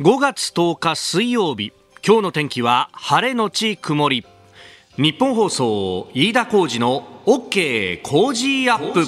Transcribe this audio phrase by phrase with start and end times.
[0.00, 4.24] 5月10日水曜日今日の天気は晴れのち曇り。
[4.96, 9.04] 日本放送飯田浩二の OK 工事アップ。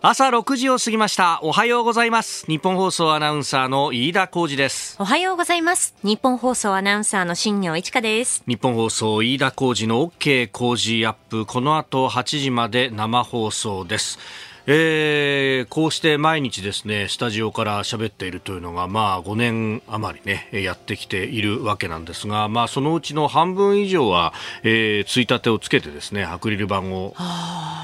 [0.00, 1.40] 朝6時を過ぎました。
[1.42, 2.46] おはようございます。
[2.46, 4.96] 日本放送アナウンサーの飯田浩二です。
[4.98, 5.94] おはようございます。
[6.02, 8.42] 日本放送アナウンサーの新業一華です。
[8.48, 11.44] 日本放送飯田浩二の OK 工事アップ。
[11.44, 14.18] この後8時まで生放送です
[14.66, 27.14] えー、こうして毎日ですねスタジオから喋っているというのがまあ5年余りねやってきているわけなんですがまあそのうちの半分以上は、えー、ついたてをつけてですねアクリル板を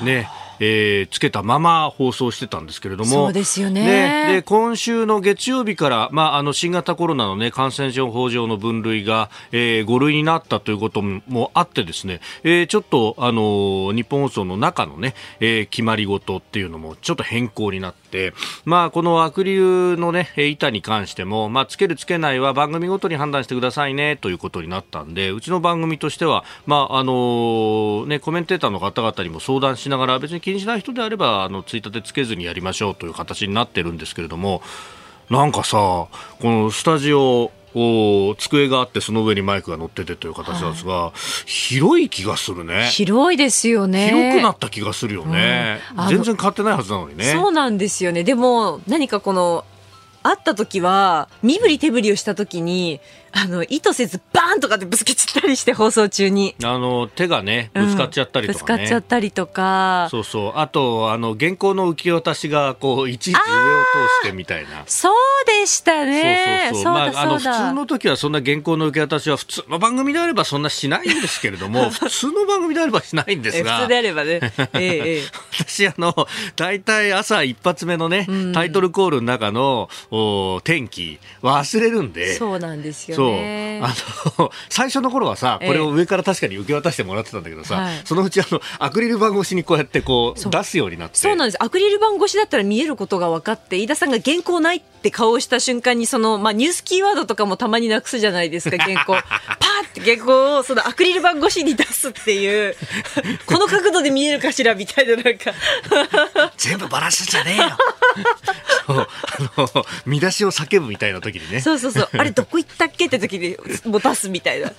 [0.04, 0.28] ね
[0.60, 3.84] えー、つけたまま放送してたんですけれども、そうですよね。
[3.84, 4.32] ね。
[4.34, 18.07] で今週の月曜日から、まあ、あの新型コロナの、ね、感染症法上の分類が、えー、5類になったということもあってですね、えー、ちょっと、あの日本放送の中のね、えー、決まり事っていうのもちょっと変更になって、
[18.64, 34.62] まあ、このアクリルの、ね、板に関しても、まあ、つけるつけないは番組ごとに判断してくださいねということになったんでうちの番組としては、まああのね、コメンテーターの方々にも相談しながら別に気にしない人であればあのついたてつけずにやりましょうという形になってるんですけれども
[35.30, 36.08] なんかさこ
[36.42, 41.12] のスタジオ机があってその上にマイクが乗っててという形なんですが、はい、
[41.46, 42.86] 広い気がするね。
[42.86, 44.08] 広いですよね。
[44.08, 47.32] 広くなった気がするよね、うん、全然変わってないはずなのにね。
[47.32, 48.24] そうなんですよね。
[48.24, 49.64] でも何かこの
[50.22, 53.00] 会った時は身振り手振りをした時に
[53.32, 56.54] あの意図せずバーンとかでぶつけちゃったりして放送中に。
[56.62, 58.74] あの手がねぶつかっちゃったりとか、ね。
[58.74, 60.08] うん、ぶつかっちゃったりとか。
[60.10, 60.52] そうそう。
[60.56, 64.84] あとあの原稿の受け渡しがこういちいち上を通してみたいな。
[64.86, 65.14] そう
[65.46, 66.70] でしたね。
[66.72, 66.92] そうそうそう。
[66.94, 73.76] まああの普通の時はそんな原稿の受け渡しは普通の番組であればそんなしないんですけれども 普通の番組であればしないんですが。
[73.76, 74.40] 普通であればね、
[74.74, 75.22] ええ、
[75.58, 83.80] 私あの大体朝一発目のね、うん、タイトルコールの中のお天気忘れるんでそうなんですよね。
[83.82, 83.94] あ
[84.38, 91.18] の 最初の頃はさこれを上から確かに受け渡してもらってたんだけどさ、はい、そのうちあのアクリル板越しにこうやってこう出すようになって。
[91.18, 91.62] そうなんです。
[91.62, 99.12] アクリル板越しだったら見えることが分かって飯田さんが原稿ないって顔をした瞬間にその、まあ、ニュースキーワードとかもたまになくすじゃないですか 原稿。
[99.12, 102.76] パーって原稿をそのアクリル板越しに出すっていう
[103.46, 105.52] この角度で見えるかしらみたいななんか。
[106.56, 107.78] 全部バラすじゃねえよ。
[108.86, 109.08] そう。
[109.56, 111.60] あの見出しを叫ぶみたいな時にね。
[111.60, 112.08] そうそうそう。
[112.12, 114.72] あれどこ行ったっけって時にもう出すみたいな。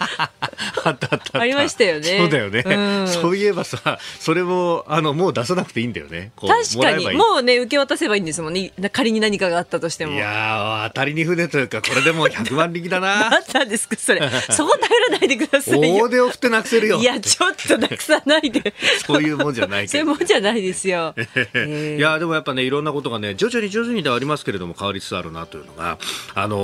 [0.83, 2.17] あったあったありましたよね。
[2.19, 6.31] そうだよね、うん、そういえばさそれもあのもう出さなくていいんだよね。
[6.39, 7.11] 確かに。
[7.11, 8.71] もうね受け渡せばいいんですもんね。
[8.91, 10.13] 仮に何かがあったとしても。
[10.13, 13.29] いや当たりに船というかこれでも100万力だな。
[13.29, 14.21] 何 なんですかそれ。
[14.51, 16.99] そこ頼らないでください大手を振ってなくせるよ。
[16.99, 18.73] いやちょっとなくさないで。
[19.05, 25.97] そういうもんじゃないそういうもんじゃないですよ、えー、いやでもやっぱねいろんなことがね徐々に徐々にではありますけれども変わりつつあるなというのが
[26.35, 26.57] あの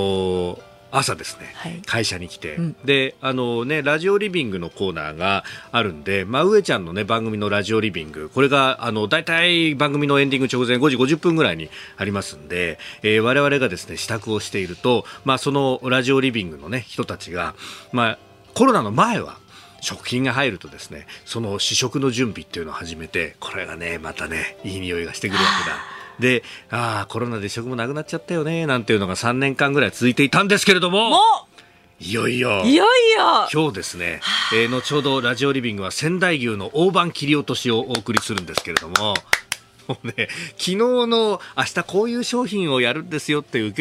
[0.56, 8.30] ー朝ですね、はい、会社に来て、うん、であのねラジオリビングのコーナーがあるんで、まあ、上ちゃんのね番組のラジオリビング。
[8.30, 17.54] これがあの大体番組のエンディング直前5時50分ぐらいにありますんで、えー、我々がですね支度をしていると、まあ、そのラジオリビングのね人たちが、
[17.92, 18.18] まあ、
[18.54, 19.38] コロナの前は
[19.80, 25.95] 食品が入るとですねその試食の準備っていうのを始めてこれがねまたねいい匂いがしてくるわけだ。
[26.18, 31.18] で、ああ、コロナで食もなくなっちゃったよね、なんていうのが3年間ぐらい続いていたんですけれども、も
[31.98, 32.62] いよいよ。
[32.64, 33.48] いよいよ。
[33.52, 34.20] 今日ですね、
[34.54, 39.14] えー、後ほどラジオリビングは仙台牛の大判切り落としをお送りするんですけれども、
[39.88, 43.74] もうね、昨日の明日こういう商品をやるんですよっていう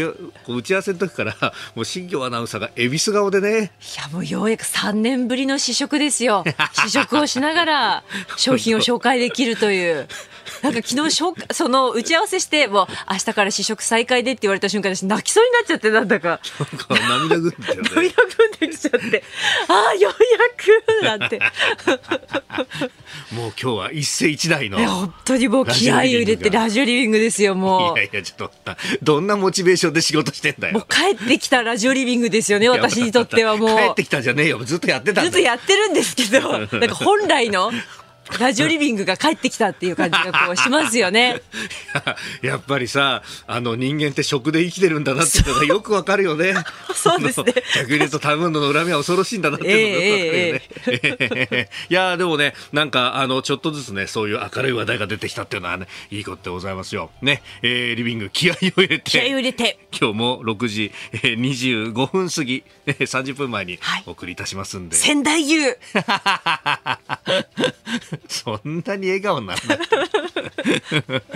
[0.48, 1.36] 打ち合わせの時から
[1.76, 3.72] もう新庄アナウンサーが恵比寿顔でね。
[3.98, 6.44] いやもうようやく3年ぶりの試食ですよ。
[6.74, 8.04] 試食をしながら
[8.38, 10.08] 商品を紹介できるという。
[10.62, 11.12] なんか昨日
[11.52, 16.40] その打ち合わせしてもう明日から試食再開でって言われた瞬間私泣きそうになっちゃってなんだか。
[16.60, 17.64] なんか涙ぐんで、ね、
[17.96, 18.12] 涙ぐん
[18.60, 19.24] できちゃって。
[19.68, 21.40] ああようやくなんて。
[23.34, 24.78] もう今日は一世一代の。
[24.86, 28.00] 本当にもう気合を入れてラジオリビングですよもう。
[28.00, 28.52] いやいやちょっと
[29.02, 30.74] どんなモチベーションで仕事してんだよ。
[30.74, 33.78] もう帰ってきたラジオリビングですよね 私にとってはもう。
[33.78, 37.72] 帰ってきたじゃねえよずっとやってたずっとやってるんですけど なんか本来の
[38.40, 41.42] ラジオリビングが帰ってきたっていう感じがこうしますよね。
[42.42, 46.54] やっぱりさあの人間って食で生きてるんだなっていうのがよくわかるよね。
[46.94, 47.54] そうですね。
[47.76, 57.12] 逆に言うと食べ物の恨みは恐ろしいんだなっていうのがよくわかるよね、えーえー、 いやでもねなんかあのちょっとずつねそういう明るい話題が出てきたっていうのはねいいことでございますよ。
[57.22, 59.80] ね、えー、リビング気合を入れて気合を入れて。
[59.98, 65.78] 今日も6時、えー、25分過ぎ30分前にお送りいたしますんで、はい、仙台牛
[68.28, 69.96] そんなに笑顔にならなくて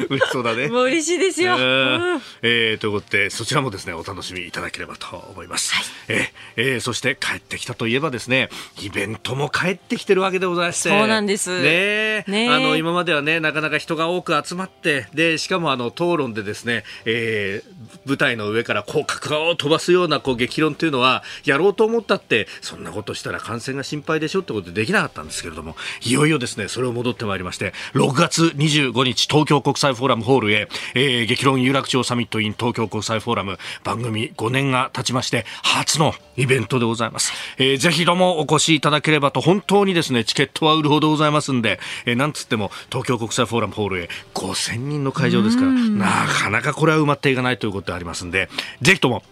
[0.09, 0.67] 嬉しそうだね。
[0.67, 1.53] もう嬉しいですよ。
[1.53, 2.21] えーうん。
[2.41, 5.73] えーということでそちらもですねお楽しみいただければと思います、
[6.07, 8.49] えーえーそして帰ってきたといえばですね
[8.81, 10.89] イベントも帰ってきてるわけでございまして。
[10.89, 11.61] そうなんです。
[11.61, 12.23] ねえ。
[12.27, 12.49] ねえ。
[12.49, 33.57] あの今まではねなかなか人が多く集まってでしかもあの討論でですね、えー舞台の上からこう角を飛ばすようなこう激論というのはやろうと思ったってそんなことしたら感染が心配でしょってことでできなかったんですけれどもいよいよですねそれを戻ってまいりまして6月25日東京国際フォーラムホールへ、えー激論有楽町サミット in 東京国際フォーラム。
[33.83, 48.49] 番組5年が経ちまして初のイベントでございます、えーぜひともお越しいただければと本当にですねチケットは売るほどございますんで、えーなんつっても東京国際フォーラムホールへ5000人の会場ですからなかなかこれは埋まっていかないということでありますんで
[48.81, 49.23] ぜひとも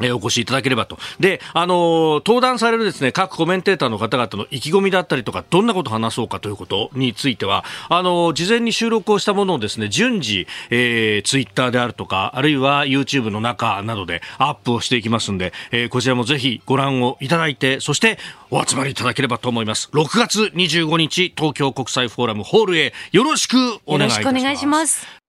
[0.00, 0.98] えお越しいただければと。
[1.20, 18.18] で、あの登壇されるですね、各コメンテーターの方々の意気込みだったりとか、どんなことを話そうかということについては、あの事前に収録をしたものをですね、順次、えー、ツイッターであるとか、あるいは YouTube の中などでアップをしていきますんで、えーこちらもぜひご覧をいただいて、そして
[18.50, 19.90] お集まりいただければと思います。
[19.92, 23.56] 6月25日、東京国際フォーラムホールへよろしく
[23.86, 24.24] お願いします。
[24.24, 25.21] よろしくお願いします。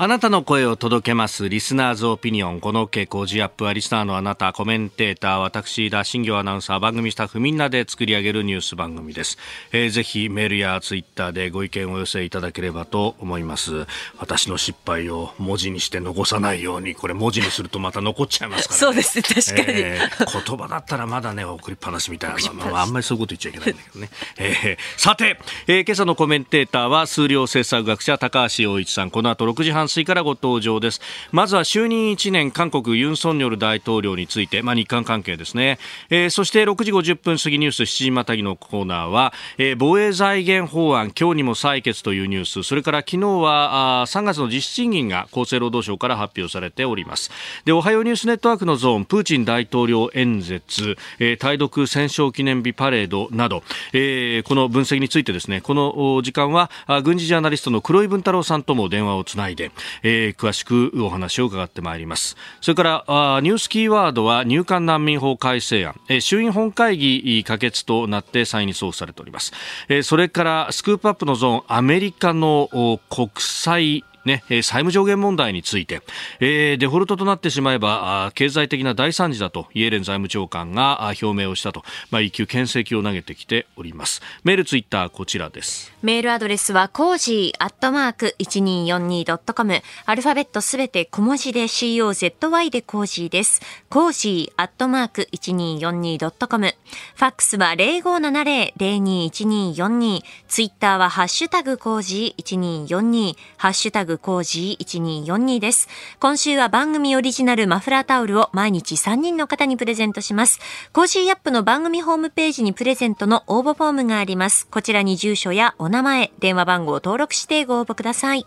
[0.00, 1.48] あなたの声を届けます。
[1.48, 2.60] リスナーズオピニオン。
[2.60, 9.38] この傾向ジアップはリスナーのあなたコメンテーター私田新行アナウンサー番組スタッフみんなで作り上げるニュース番組です、
[9.72, 13.88] えーぜひメールやツイッターでご意見をお寄せいただければと思います。
[14.18, 16.94] 私の失敗を文字にして残さないように。
[16.94, 19.80] これ文字にするとまた残っちゃいますから、ね、そうですね、確かに。
[19.80, 29.10] えー言葉だったらまだね送りっぱなしみたいな、まあまあ、あんまりそういうこと言っちゃいけないんだけどね、えーさて、えー今朝のコメンテーターは数量政策学者高橋洋一さん。
[29.10, 31.00] この後6時半過ぎからご登場です。
[31.32, 35.78] まずは就任1年韓国ユン・ソンニョル大統領について、まあ、日韓関係ですね、
[36.10, 42.62] えーそして6時50分過ぎニュース7時またぎのコーナーは、えー防衛財源法案今日にも採決というニュース。
[42.62, 47.30] それから昨日はあ3月の実質賃金が厚生労働省から発表されております。
[47.64, 53.62] でおはようニュースネットワークのゾーンプーチン大統領演説、えー対独戦勝記念日パレードなど、
[53.92, 56.70] えーこの分析についてですねこの時間は
[57.02, 59.70] 軍事ジャーナリストの黒井文太郎さんとも電話をつないで、
[60.02, 62.36] えー詳しくお話を伺ってまいります。
[62.60, 69.52] それからあニュースキーワードは入管難民法改正案、えー衆院本会議可決となって再に送付されております、
[69.88, 76.00] えーそれからスクープアップのゾーンアメリカのお国際ね、債務上限問題について、
[76.38, 84.22] えーデフォルトとなってしまえば経済的な大惨事だとイエレン財務長官が表明をしたと、まあ、一級牽制を投げてきております。
[84.44, 85.92] メールツイッターこちらです。
[86.02, 93.60] メールアドレスはコージーアットマーク 1242.com アルファベットすべて小文字で COZY でコージーです。
[93.88, 105.88] コージーアットマーク 1242.com ファックスは0570-021242ツイッターはハッシュタグコージー1242ハッシュタグコージー1242です。
[106.20, 110.60] 今週は番組オリジナルマフラータオルを毎日3人の方にプレゼントします。
[110.92, 114.66] コージーアップの番組ホームページにプレゼントの応募フォームがあります。
[114.66, 118.46] こちらに住所やお名前、電話番号を登録してご応募ください。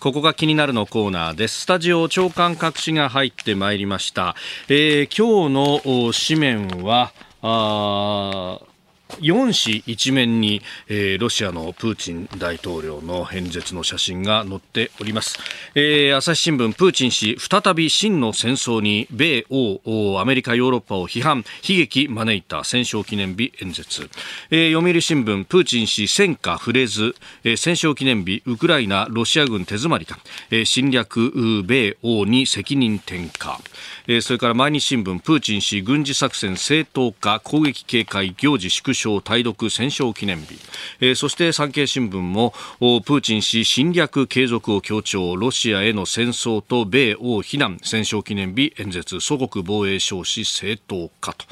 [0.00, 1.60] ここが気になるのコーナーです。
[1.62, 4.34] スタジオ長官各紙が入ってまいりました。
[4.68, 7.12] えー今日の紙面は、
[7.42, 8.69] あー
[9.18, 15.38] 4紙一面に、えーロシアのプーチン大統領の演説の写真が載っております、
[15.74, 24.08] えー朝日新聞プーチン氏再び真の戦争に米欧アメリカヨーロッパを批判悲劇招いた戦勝記念日演説、
[24.50, 30.18] えー読売新聞プーチン氏戦果触れず、えー戦勝記念日ウクライナロシア軍手詰まりか、
[30.50, 33.58] えー侵略米欧に責任転嫁、
[34.06, 40.58] えーそれから毎日新聞プーチン氏軍事作戦正当化攻撃警戒行事縮小対独戦勝記念日、
[41.00, 51.44] えーそして産経新聞もおプーチン氏侵略継続を強調ロシアへの戦争と米欧非難戦勝記念日演説祖国防衛少子正当化と、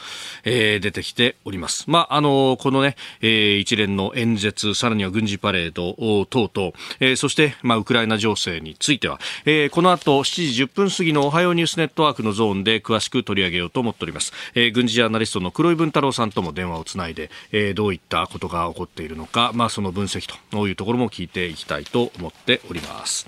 [0.45, 1.85] えー出てきております。
[1.89, 14.33] まあ、あのこのね、えー一連の演説、さらには軍事パレードお等々、えーそして、まあ、ウクライナ情勢については、えーこの後7時10分過ぎのおはようニュースネットワークのーンで詳しく取り上げようと思っております。
[14.55, 23.27] えー軍事ジャーナリストの黒井文太郎さんとも電話をつないで、えーどういったことが起こっているのか、まあ、その分析というところも聞いていきたいと思っております。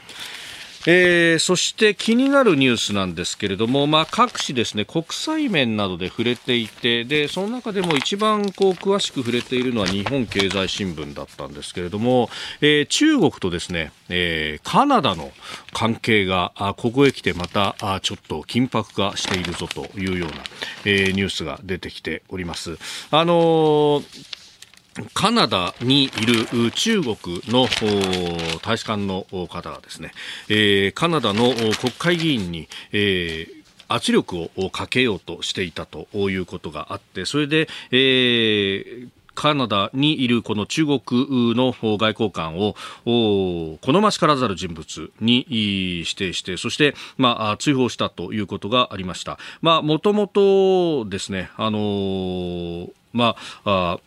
[0.87, 15.33] えーそして気になるニュースなんですけれども、まあ、各紙ですね国際面などで触れていてでその中でも一番こう詳しく触れているのは日本経済新聞だったんですけれども、えー中国とですね、えーカナダの
[15.73, 20.37] 関係があここへ来てまたあちょっと緊迫化しているぞというような、
[20.85, 22.79] えーニュースが出てきております。
[23.11, 24.30] あのー
[25.15, 27.17] カナダにいる中国
[27.47, 27.69] の
[28.63, 30.13] 大使館の方がですね、
[30.49, 33.61] えー、カナダの国会議員に、えー
[33.93, 41.01] 圧力をかけようとしていたということがあって、それで、えー、カナダにいるこの中国
[41.57, 49.39] の外交官を好ましからざる人物に指定してそして、まあ、追放したということがありました。
[49.61, 53.99] まあ、もともとですね、あのまあ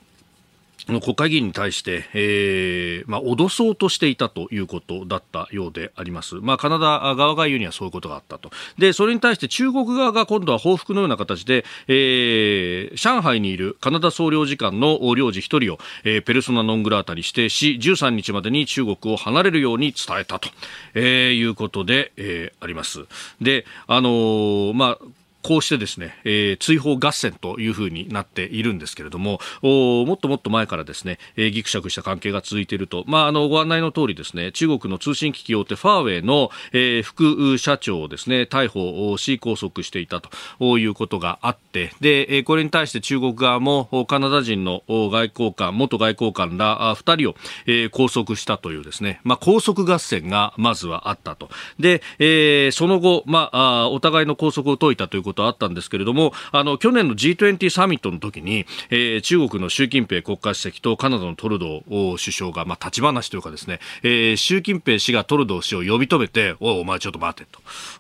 [0.88, 6.36] 国会議員に対して、えーまあ、脅そうとしていたということだったようであります。
[6.36, 8.52] まあ、カナダ側が言うにはそういうことがあったと。
[8.78, 20.50] で、それに対して中国側が今度は報復のような形で、えー、上海にいるカナダ総領事館の領事1人を、えー、ペルソナ・ノングラータに指定し、13日までに中国を離れるように伝えたと、
[20.94, 23.06] えー、いうことで、えー、あります。
[23.42, 25.06] で、あのー、まあ、
[25.44, 47.36] こうしてですね、えー、追放合戦というふうになっているんですけれども、おもっともっと前からですね、えー、ギクシャクした関係が続いていると、まあ、あの、ご案内の通りですね、中国の通信機器大手ファーウェイの、えー、副社長をですね、逮捕し、拘束していたということがあって、で、えこれに対して中国側もカナダ人の外交官、元外交官ら2人を、
[47.66, 51.50] え、拘束したというですね、まあ、拘束合戦がまずはあったと。
[51.80, 67.48] で、え、その後、まあ、お互いの拘束を解いたということことあったんですけれども、あの、去年の G20 サミットの時に、えー、中国の習近平国家主席とカナダのトルドー首相が、まあ、立ち話というかですね、えー、習近平氏がトルドー氏を呼び止めて、おお前ちょっと待て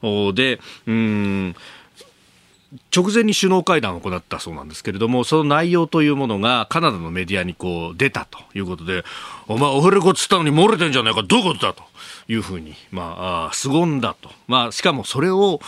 [0.01, 0.33] と。
[0.33, 1.55] で、うん、
[2.95, 9.03] 直前に首脳会談を行ったそうなんですけれども、その内容というものがカナダのメディアにこう出たということで、
[9.47, 11.83] お前オフレコっつったのに漏れてんじゃないか、どういうことだと。
[12.27, 14.29] いうふうに、まあ、凄んだと。
[14.47, 15.59] まあ、しかもそれを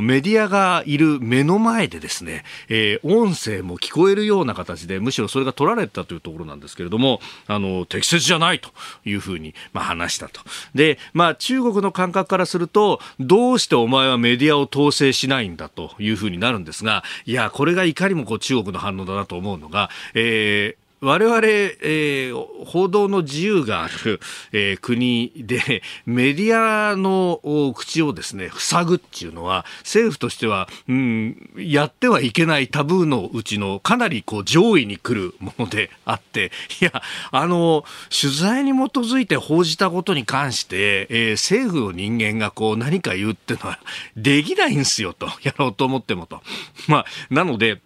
[0.00, 8.70] メディアがいる目の前でですね、えー、音声も聞こえるような形で、むしろそれが取られたというところなんですけれども、あの、適切じゃないと
[9.04, 10.40] いうふうに、まあ、話したと。
[10.74, 24.20] で、まあ、中国の感覚からすると、どうしてお前はメディアを統制しないんだというふうになるんですが、いや、これがいかにもこう中国の反応だなと思うのが、えー我々、えー、報道の自由がある、
[24.52, 27.40] えー、国でメディアの
[27.74, 36.52] 口をですね塞ぐっていうのは政府としては、うん、やってはいけないタブーのうちのかなりこう上位に来るものであって
[36.82, 43.78] いやあの取材に基づいて報じたことに関して、えー、政府の人間がこう何か言うっていうのは
[44.16, 46.42] できないんですよとやろうと思ってもと。
[46.88, 47.80] まあ、なので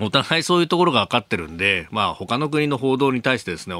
[0.00, 3.76] お互いそういうところが分かってるんで、まあ、他の国の報道に対してですね、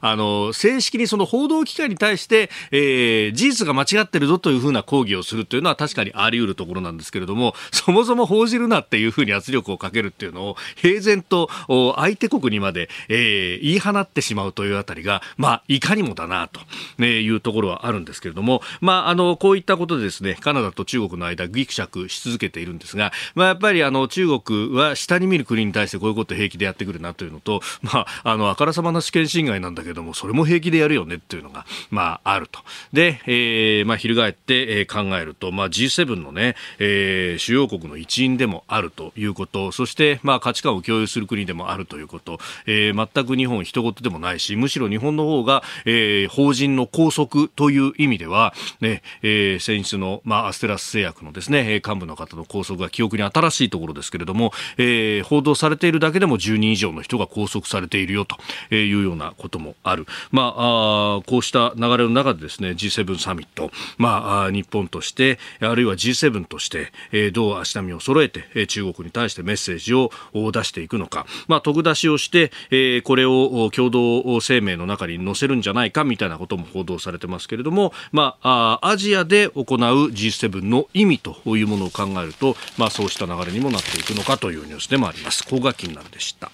[0.00, 16.60] あの、正式にその報道機関に対して、えー、事実が間違ってるぞというふうな抗議をするというのは確かにあり得るところなんですけれども、そもそも報じるなっていうふうに圧力をかけるっていうのを、平然と相手国にまで、えー、言い放ってしまうというあたりが、まあ、いかにもだな、と、
[17.04, 32.60] いうところはあるんですけれども、まあ、あの、こういったことでですね、カナダと中国の間、ぎくしゃくし続けているんですが、まあ、やっぱりあの、中国は下に見る国国に対してこういうこと平気でやってくるなというのと、まあ、あの、あからさまな試験侵害なんだけども、それも平気でやるよねっていうのが、まあ、あると。
[32.92, 60.06] で、えー、まあ、翻って、えー、考えると、まあ、G7 のね、えー、主要国の一員でもあるということ、そして、まあ、価値観を共有する国でもあるということ、えー、全く日本一事でもないし、むしろ日本の方が、えー、法人の拘束という意味では、ね、えー、先日の、まあ、アステラス製薬のですね、幹部の方の拘束が記憶に新しいところですけれども、えー、報道されているだけでも10人以上の人が拘束されているよというようなこともある。
[60.30, 66.92] まあ、あこうした流れの中でですね、G7 サミット、まあ、日本として、あるいは G7 として、
[67.30, 70.10] どう足並みを揃えて、中国に対してメッセージを
[70.52, 85.35] 出していくのか、まあ、得出しをして、これを共同声明の中に載せるんじゃないかみたいなことも報道されてますけれども、ま、あアジアで行う G7 の意味というものを考えると、まあ、そうした流れにもなっていくのかというニュースでもあります。
[85.44, 86.50] ここが気になんでした。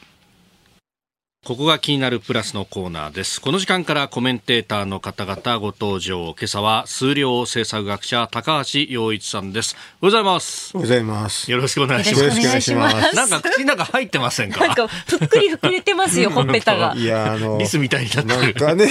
[1.44, 3.40] ここが気になるプラスのコーナーです。
[3.40, 6.36] この時間からコメンテーターの方々ご登場。
[6.38, 9.74] 今朝は数量政策学者高橋洋一さんです。
[10.00, 10.70] おはようございます。
[10.76, 11.50] おはようございます。
[11.50, 12.22] よろしくお願いします。
[12.22, 13.16] よろしくお願いします。
[13.16, 14.64] なんか口の中入ってませんか？
[14.64, 16.94] なんかふっくり膨れてますよ、ほっぺたが。
[16.96, 18.88] いやあのリスみたいになってなんかね、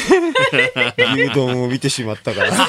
[1.13, 2.51] 牛丼を見てしまったから。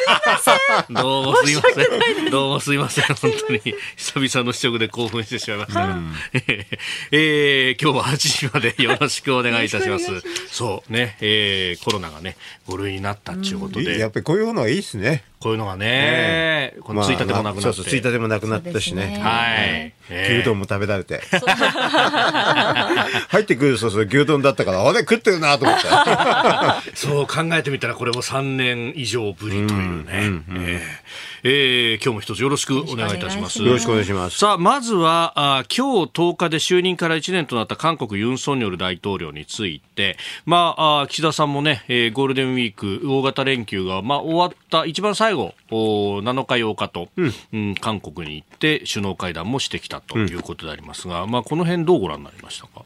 [0.91, 2.31] どうもすいません。
[2.31, 3.05] どうもすいません。
[3.07, 3.61] 本当に
[3.97, 5.83] 久々の試食で興奮してしまいました。
[5.83, 6.15] うん、
[7.11, 10.07] えー、今日は8時までよろしくお願いいたします。
[10.49, 12.37] そうね、えー、コロナがね、
[12.69, 13.99] 5類になったっていうことで。
[13.99, 15.25] やっぱりこういうのはいいですね。
[15.43, 17.63] こういうのがね、このついたてもなくなって。
[17.63, 19.19] そうそう、ついたてもなくなったしね。
[19.21, 19.93] はい。
[20.37, 21.21] 牛丼も食べられて。
[23.29, 25.89] 入ってくるそうそう、牛丼だったから、あれ食ってるなと思って。
[26.95, 30.07] そう考えてみたらこれも3年以上ぶりというね。
[30.13, 30.81] えー
[31.45, 33.63] えー今日も一つよろしくお願いいたします。
[33.63, 34.39] よろしくお願いします。
[34.39, 45.32] さあ、まずは、あ今日10日で就任から1年となった韓国ユン・ソンニョル大統領について、まあ、あ岸田さんもね、えーゴールデンウィーク、大型連休が、まあ、終わった一番最後、
[45.71, 47.09] お7日8日と、
[47.53, 47.75] うん。
[47.75, 52.85] 韓国に行って首脳会談もしてきたということでありますが、まあ、この辺どうご覧になりましたか？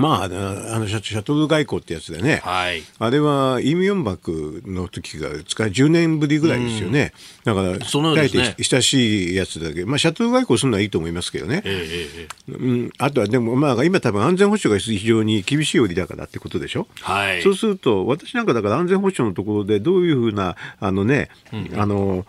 [0.00, 2.40] まあ、あの、シャシャトル外交ってやつでね。
[2.44, 2.82] はい。
[2.98, 7.12] あれはイ・ミョンバクの時が使い10年ぶりぐらいですよね。
[7.44, 11.62] だから、そのね大体親しいやつだけど、まあ、シャトル外交するのはいいと思いますけどね。
[11.64, 16.86] えーえうん、あとはでも、まあ、今多分安全保障が非常に厳しいよりだからってことでしょ。
[17.00, 17.42] はい。
[17.42, 21.28] そうすると、私なんかだから安全保障のところでどういうふうな、あのね、
[21.76, 22.24] あの、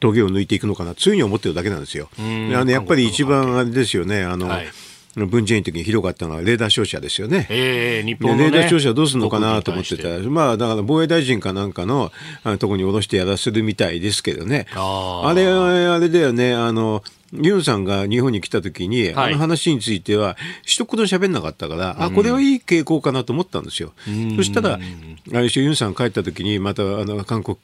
[0.00, 2.10] 峠を抜いていくのかな、そういに思ってるだけなんですよ。
[2.20, 4.66] んあのやっぱり一番あれですよね、あの、はい
[5.16, 7.46] 文在寅の時にひどかったのはレーダー照射ですよね。
[7.50, 10.08] えー日で本の、ね、レーダー照射どうするのかなと思ってた。
[10.08, 17.02] ら、まあ、だから防衛大臣かなんかのあのとこに下ろしてやらせるみたいですけどね、あれはあれだよね、あの
[17.32, 19.32] ユンさんが日本に来た時に、はい。
[19.32, 23.92] あの話については、一言喋んなかったから、あこれはいい傾向かなと思ったんですよ。
[24.36, 24.78] そしたら、あ
[25.40, 27.58] れユンさん帰った時に、またあの韓国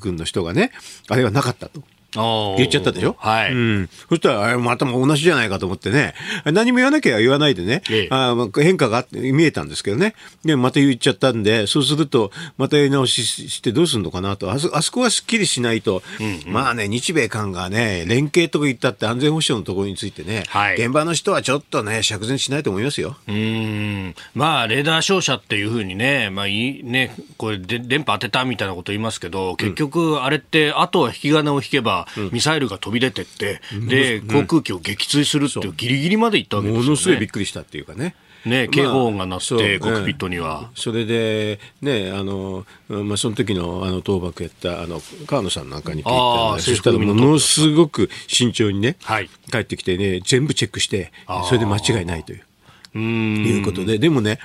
[0.00, 0.72] 軍の人がね、
[1.08, 1.82] あれはなかったと。
[2.14, 3.16] 言言っちゃったでしょ？
[3.18, 3.52] はい。
[3.52, 3.88] うん。
[4.08, 6.14] そしたら、あれまた同じじゃないかと思ってね、
[6.44, 10.14] 何も言わなきゃ言わないでね、ええあまあ変化が見えたんですけどね。
[10.44, 14.50] で、また言っちゃったんで、そうすると、またやり直ししてどうするのかなと。
[14.50, 16.02] あそあそこはすっきりしないと、
[16.46, 23.16] まあね、日米韓がね、連携とか言ったって安全保障のところについてね、はい現場の人はちょっとね、釈然しないと思いますよ。
[23.26, 32.01] うーんまあ、レーダー照射っていうふうにね、まあいいね、これで、電波当てたみたいなこと言いますけど、結局、あれって、あとは引き金を引けば、
[32.32, 36.86] ミサイルが飛び出てって、で、航空機を撃墜するっていう、ギリギリまで行ったわけですよね。
[36.86, 38.14] ものすごいびっくりしたっていうかね。
[38.44, 40.70] ね、警報音が鳴って、まあコックピットには。
[40.74, 49.30] それで、ね、あの、まあ、その時の、あの、倒爆やった、あの、川野さんなんかに聞いたあーら、そしたら、ものすごく慎重にね、はい。
[49.52, 51.12] 帰ってきてね、全部チェックして
[51.44, 52.98] それで間違いないという。
[52.98, 54.40] いうことで、でもね、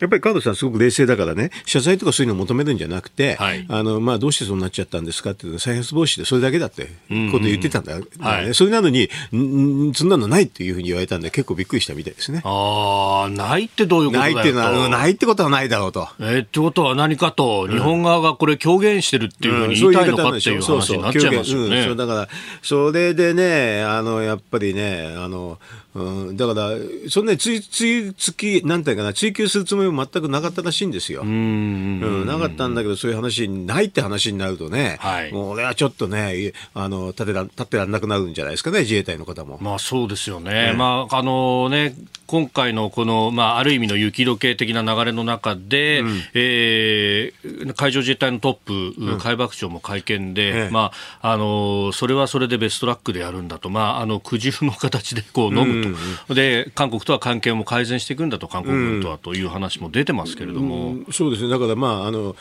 [0.00, 6.86] やっぱり川野さんすごく冷静だからね、謝罪とかそういうのを求めるんじゃなくて、はいあの、まあ、どうしてそうなっちゃったんですかっていうのは再発防止でそれだけだって
[7.30, 7.98] こと言ってたんだ。
[7.98, 12.40] だからねはいそれなのに、んんそんなのないっていうふうに言われたんで結構びっくりしたみたいですね。
[12.44, 16.08] ああ、ないってどういうことないってないってことはないだろうと。
[16.18, 21.96] えーってことは何かと、日本側がこれ狂言してるっていうふうに言いたいのかっていう話になっちゃいますようんねそう。
[21.96, 22.28] だから、
[22.62, 25.58] それでね、あの、やっぱりね、あの、
[25.94, 26.70] うん、だから、
[27.08, 31.22] そんなについ、つき、なんていうかな、追求するつもりも全くなかったらしいんですよ。
[31.22, 35.32] うんん、なかったんだけど、そういう話にないって話になるとね、はい。
[35.32, 39.58] もう俺はちょっとね、あの、立てら、立ってらんなくなるんじゃないですかね、自衛隊の方も。
[39.60, 40.74] まあそうですよね。
[40.76, 41.94] まああのね、
[42.26, 46.02] 今回のこの、まあある意味の雪解け的な流れの中で、
[46.34, 48.54] えー海上自衛隊のトッ
[48.94, 50.70] プ、海幕長も会見で、ええ。
[50.70, 55.79] まああの、それはそれでベストラックでやるんだと、まああの、苦渋の形でこう飲む
[56.26, 56.34] と。
[56.34, 60.88] で、韓国とは関係も改善していくんだと、韓国軍とはという話も出てますけれども。
[60.88, 62.36] うんそうですね、だからまあ、あの、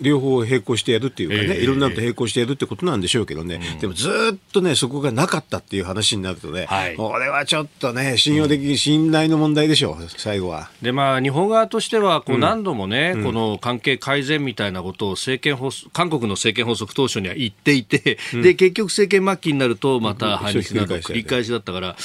[0.00, 1.62] 両方並行してやるっていうかね、ええ。
[1.62, 6.96] いろんなのと並行してやるってことなんでしょうけどね、でもずっとね、そこがなかったっていう話になるとね、はい。
[6.96, 10.70] これはちょっとね、信用でき、信頼の問題でしょう、最後は。
[10.82, 15.56] でまあ、日本側としてはこう何度もね、この関係改善みたいなことを政権
[15.92, 21.96] 韓国の政権発足当初には言っていて、で結局、政権末期になるとまた反日などうん繰り返しだったから、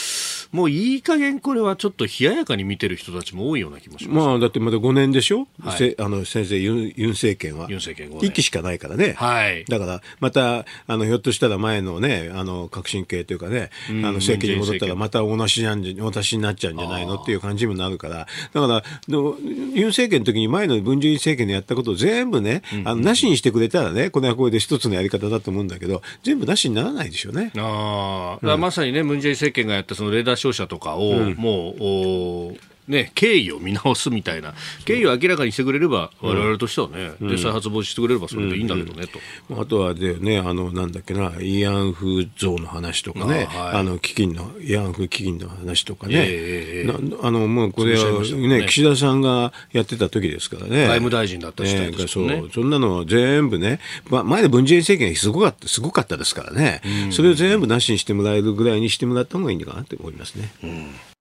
[0.52, 4.28] もういい加減これはちょっと冷ややかに見てる人たちも多いような気もします。
[4.28, 7.68] まあ、だってまだ5年でしょ、はいせあの先生ユン、ユン政権は。
[7.70, 9.14] ユン政権五年一期しかないからね。
[9.14, 27.52] はいだから、また、あの、ひょっとしたら前のね、あの、革新系というかね、あの、政権に戻ったらまた同じなんじゃ、同じになっちゃうんじゃないのっていう感じにもなるから、だから、ユン政権の時に前の文在寅政権でやったことを全部ね、あの、なしにしてくれたらね、これはこれで一つのやり方だと思うんだけど、全部なしにならないでしょうね。
[27.56, 32.54] あーだからまさにね、ムン・ジェイン政権がやったそのレーダー照射とかを、もう、お
[32.88, 34.54] ね、経緯を見直すみたいな、
[34.86, 39.20] 経緯を明らかにしてくれれば、我々としてはね、で再発防止してくれればそれでいいんだけどね、と。
[39.62, 40.96] あとはでね、あの、なん。
[40.96, 49.26] だっけな、慰安婦像の話とかね、あはいあの、基金の、慰安婦基金の話とかね、ええなあの、もうこれはねね、岸田さん。
[49.26, 50.88] がやってた時ですからね。
[50.88, 52.28] 外務大臣だった時代ねですもん。
[52.28, 52.70] ねそう、そん。
[52.70, 61.15] なの全部ね、まあ、前の文在寅政権すごかった、すごかったですからね、それを全部なしにしてもらえるぐらいにしてもらった方がいいのかなって思いますね。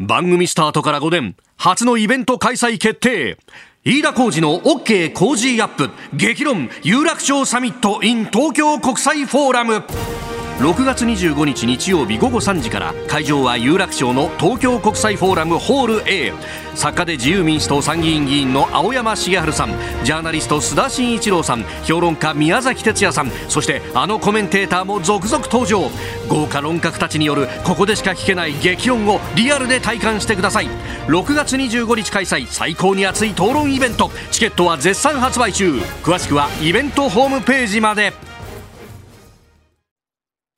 [0.00, 3.38] 番組スタートから5年初のイベント開催決定。
[3.84, 5.90] 飯田浩二の OK 工事アップ。
[6.16, 9.84] 激論有楽町サミット in 東京国際フォーラム。
[10.58, 16.32] 6月25日日曜日午後3時から会場は有楽町の東京国際フォーラムホール A
[16.76, 19.70] 作家で自由民主党参議院議員の青山茂春さん
[20.04, 25.90] ジャーナリスト須田慎一郎さん評論家宮崎哲也さんそしてあのコメンテーターも続々登場。
[26.28, 30.68] 豪華論客たちによるここでしか聞けない激論をリアルで体感してください。
[31.08, 34.10] 6月25日開催最高に熱い討論イベント。
[34.30, 35.74] チケットは絶賛発売中。
[36.02, 38.33] 詳しくはイベントホームページまで。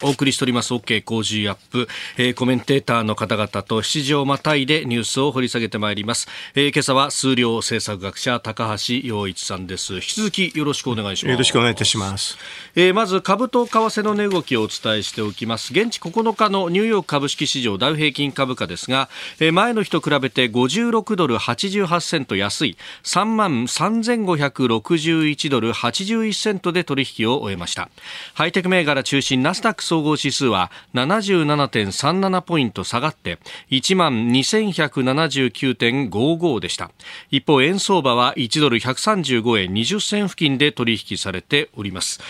[0.02, 0.74] お送りしております。
[0.74, 9.94] OK 工事アップ、えー、コメンテーターの方々と7時をまたいでニュースを掘り下げてまいります、えー、今朝は数量政策学者高橋洋一さんです。
[9.94, 11.32] 引き続きよろしくお願いします。
[11.32, 12.36] よろしくお願いいたします、
[12.74, 15.72] えー、まず株と為替の値動きをお伝えしておきます。
[15.72, 19.08] 現地9日のニューヨーク株式市場ダウ平均株価ですが、
[19.40, 22.76] えー、前の日と比べて56ドル88セント安い。
[23.02, 27.88] 3万3561ドル81セントで取引を終えました。
[28.34, 33.38] ハイテク銘柄中心ナスダック総合指数は77.37ポイント下がって
[33.70, 36.90] 1万2179.55でした。
[37.30, 42.20] 一方円相場は1ドル135円20銭付近で取引されております。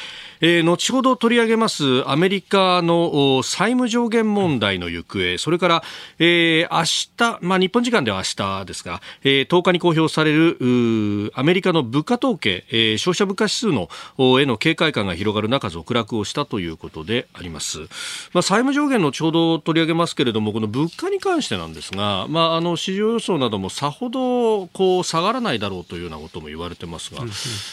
[0.40, 5.82] えー、後ほど取り上げますアメリカの債務上限問題の行方、それから、
[6.18, 13.88] えー、明日、まあ、日本時間では明日ですが、えー、10日に公表されるアメリカの物価統計、えー、消費者物価指数の
[14.40, 17.80] への警戒感が広がる中、続落をしたということであります。
[18.32, 27.22] まあ、債務上限のちょうど取り上げますけれども、この物価に関してなんですが、まあ、あの市場予想などもさほどこう下がらないだろうというようなことも言われてますが、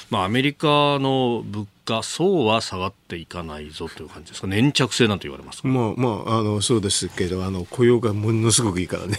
[0.10, 0.67] まあ、アメリカ
[0.99, 4.47] の物価そうは下がっていかないぞという感じですか？
[4.47, 9.17] 粘着性なんて言われますまあまああのそうですけどあの雇用がものすごくいいからね。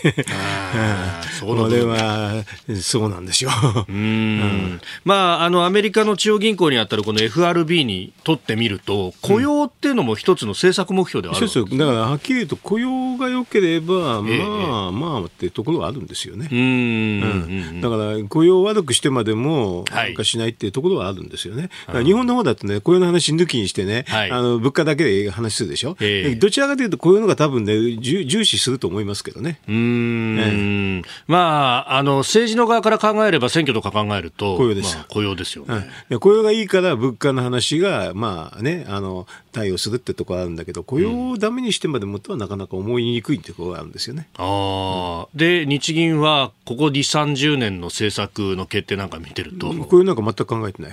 [1.38, 2.44] そ れは
[2.81, 3.50] そうなんですよ。
[3.88, 16.48] うん、まああのアメリカの中央銀行にあたるこの FRB にとってみると雇用っていうのも一つの政策目標ではある、うん、だからはっきり言うと雇用が良ければ、まあ、えー、まあってところはあるんですよね。
[16.50, 29.61] うん、だから雇用を悪くしてまでもなんかしないっていうところはあるんですよね、はい、日本の方だとね、雇用の話抜きにしてね、はい、あの物価だけで話するでしょ、えー、どちらかというと、雇用のが多分ね、重視すると思いますけどね。
[29.69, 44.29] うん、えー、まあ、あの政治の側から考えれば、選挙とか考えると、雇用です、まあ、雇用ですよね、うん、雇用がいいから、物価の話が、まあね、あの対応するってところあるんだけど、雇用をダメにしてまでもとはなかなか思いにくいってところがあるんですよね。
[44.37, 49.73] あで、日銀はここ2、30年の政策の決定なんか見てると。
[49.73, 50.93] 雇用なんか全く考えてない。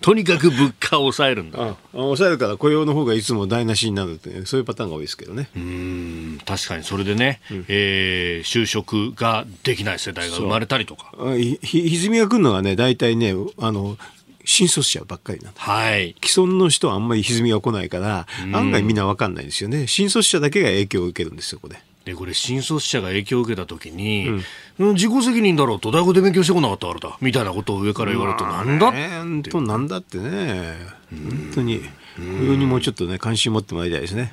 [0.00, 1.58] と にかく物価を抑えるんだ。
[1.60, 5.48] あ抑えるから雇用の方がいつも台無しになるってそういうパターンが多いですけどね。
[5.56, 11.12] うん確かにそれでね、うん、えー、就職ができない世代が生まれたりとか。
[11.62, 13.96] ひ歪みが来るのがね大体ねあの
[14.44, 16.14] 新卒者ばっかりなんはい。
[16.22, 19.86] 既存の人はあんまり歪みが来ないから、案外みんなわかんないですよね。
[19.86, 21.80] 新卒者だけが影響を受けるんですよ、これ。
[22.04, 24.28] でこれ新卒者が影響を受けたときに、
[24.78, 28.92] うん、自己責任だろうと大学で勉強してこなかったからだみたいなことを上から言われると、なんだっ
[29.42, 29.50] て。
[29.50, 30.74] となんだってね、
[31.10, 31.84] 本当に、こ
[32.16, 34.32] れにもうちょっとね、関心持ってもらいたいですね。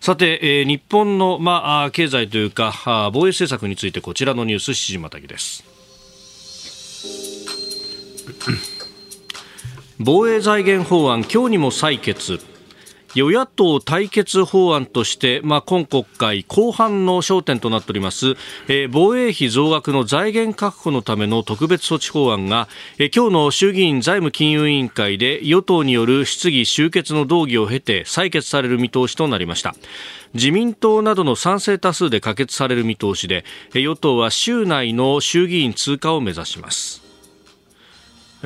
[0.00, 2.72] さて、えー、日本の、まあ、経済というか、
[3.12, 5.64] 防衛政策についてこちらのニュース、7時またぎです。
[9.98, 12.40] 防衛財源法案、今日にも採決。
[13.16, 18.34] 与野党対決法案として、まあ、今国会後半の焦点となっております、
[18.68, 29.74] えー、防衛費増額の財源確保のための特別措置法案が、えー、今日の衆議院財務金融委員会で与党による質疑終結の動議を経て採決される見通しとなりました。
[30.34, 37.05] 自民党などの賛成多数で可決される見通しで与党は週内の衆議院通過を目指します。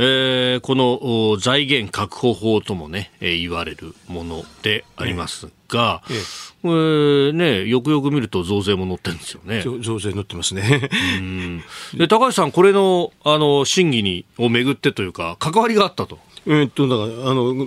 [0.02, 6.16] えー、この財源確保法ともね、えー、言われるものでありますが、ええ
[6.64, 9.62] えー、ね、よくよく見ると増税も載ってるんですよね。
[9.82, 10.88] 増税載ってますね。
[11.18, 11.62] うん
[11.94, 16.18] で高橋さん、これのあの審議にをめぐってというか、関わりがあったと。
[16.46, 17.66] えっと、だから、あの、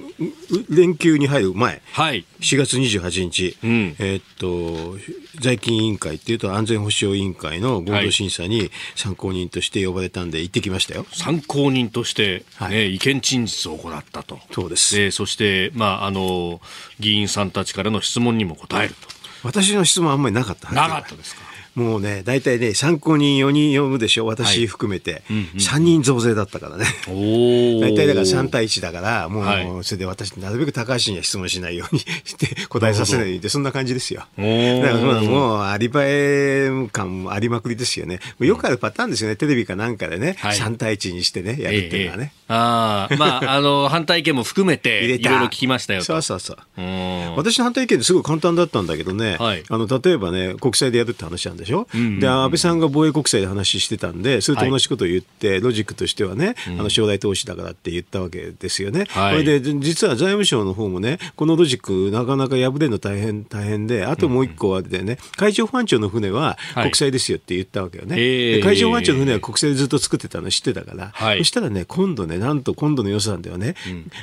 [0.70, 4.98] 連休に入る前、はい、4月28日、うん、えっと、
[5.40, 11.06] 財金委員会っていうと安全保障委員会の合同審査に参考人として呼ばれたんで行ってきましたよ。
[11.12, 14.40] 参考人として、ね、はい、意見陳述を行ったと。
[14.52, 15.12] そうです。
[15.12, 16.62] そして、まあ、あの、
[17.00, 19.08] 議員さんたちからの質問にも答えると。
[19.44, 20.72] 私の質問あんまりなかった。
[20.72, 21.43] なかったですか。
[21.76, 25.24] もうね、大体ね、参考人4人読むでしょ、私含めて。
[25.30, 26.86] うんうん3人増税だったからね。
[27.08, 34.22] お大体だから3対1だから、もう、はいそれで私、なるべく高橋には質問しないようにして答えさせないようにって、そんな感じですよ。
[34.38, 38.20] だからまあもう、アリバイ感もありまくりですよね。
[38.40, 39.36] よくあるパターンですよね。
[39.36, 42.34] テレビかなんかでね、はい3対1にしてね、やるっていうのはね。
[42.54, 46.06] ああ、まあ、あの、反対意見も含めて、いろいろ聞きましたよと。
[46.06, 46.58] そうそうそう。
[46.78, 47.36] うん。
[47.36, 49.64] 私の反対意見ってすごい簡単だったんだけどね、はい。
[49.70, 52.06] あの例えばね、国債でやるって話なんでしょ、んうん。
[52.06, 59.06] うんで安倍さんが防衛国債で話してたんで、それと同じことを言って、ロジックとしてはね、あの将来投資だからって言ったわけですよね。
[59.10, 59.40] はい。
[59.40, 66.84] それで実は財務省の方もね、このロジック、なかなか破れるの大変大変で、あともう一個あってね、海上保安庁の船ははい。
[66.84, 68.16] 国債ですよって言ったわけよね。
[68.18, 68.56] えー。
[68.58, 71.40] で海上保安庁の船は国債でずっと作ってたの知ってたから、はい。
[71.40, 73.76] そしたらね、今度ね、なんと今度の予算ではね、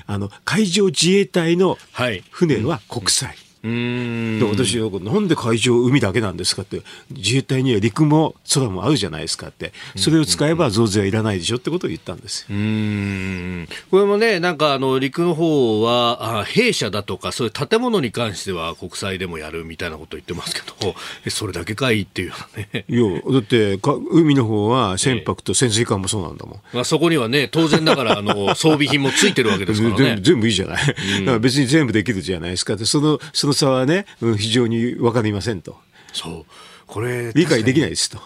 [0.07, 3.31] あの海上自衛隊のはい船は国債。
[3.31, 3.50] うーん。
[3.63, 12.47] で私はなんで海上、海だけなんですかって、自衛隊には陸も空もあるじゃないですかって、それを使えば増税はいらないでしょってことを言ったんですよ。
[12.51, 20.95] うーんこれもね、なんかあの陸の方はあ弊社だとか、そういう建物に関しては国債でもやるみたいなことを言ってますけど、
[21.27, 22.85] え それだけかいっていうようなね。
[22.89, 26.61] いや、だってか海の方は船舶と潜水艦もそうなんだもん。
[26.73, 30.23] まあ、そこにはね、当然ながらあの装備品もついてるわけですからね 全部。
[30.23, 35.77] 全部いいじゃない、だから別に全部できるじゃないですかそのその差はね、うん非常に分かりませんと
[36.13, 36.53] そう。
[36.87, 38.19] これ、理解できないですと。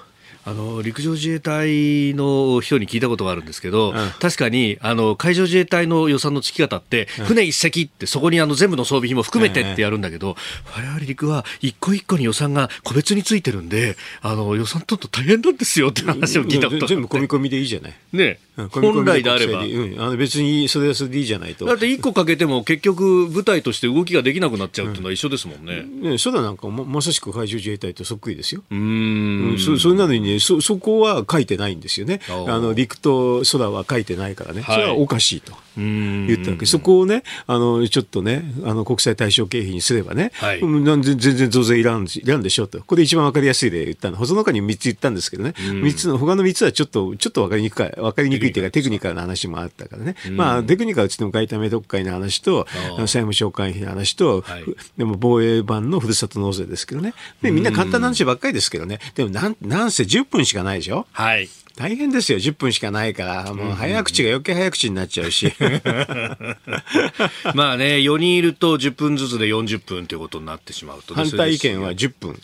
[0.47, 10.37] あの陸上自衛隊の人に聞いたことがあるんですけど、ん確かにあの海上自衛隊の予算のつき方って、船一隻ってそこにあの全部の装備品も含めてってやるんだけど、
[10.77, 17.95] 我々陸は一個一個に予算が個別についてるんで、あの予算取ると大変なんですよって話を聞いたこと全部込み込みでいいじゃない。
[18.13, 18.39] ね、
[18.71, 19.63] 本来であれば。
[19.63, 21.65] うん、あの別にそれはそれでいいじゃないと。
[21.65, 25.83] だって一個かけても結局部隊として動きができなくなっちゃうっていうのは一緒ですもんね。
[25.83, 28.63] ね、空なんかもまさしく海上自衛隊とそっくりですよ。
[28.71, 32.21] うんそれなのにねそ、そこは書いてないんですよね。
[32.29, 35.53] あの陸と空は書いてないからね、はいそれはおかしいと。
[35.53, 36.67] うん言ったわけ。
[36.67, 40.61] そこをね、あのちょっとね、あの国際対象経費にすればね、はい。
[40.61, 52.67] 全全然増税いらんいらんでしょと、これ一番わかりやすい例言ったの、その他に3つ言ったんですけどね、三つの他の3つはちょっとちょっとわかりにくい、わかりにくいというか、テクニカルな話もあったからね、まあ、テクニカルって言っても外為特会の話と、
[52.99, 54.63] 債務償還費の話と、はい。
[54.63, 61.07] ふでも防衛版のふるさと納税ですけどね、でみんな簡単な話ばっかりですけどね、でもなんなんせ10分しかないでしょ。
[61.13, 61.49] はい。
[61.77, 65.53] 大変ですよ、10分しかないから、もう早口が余計早口になっちゃうし。
[67.55, 72.41] まあね、4人いると10分ずつで40分ということになってしまうとね、反対意見は10分。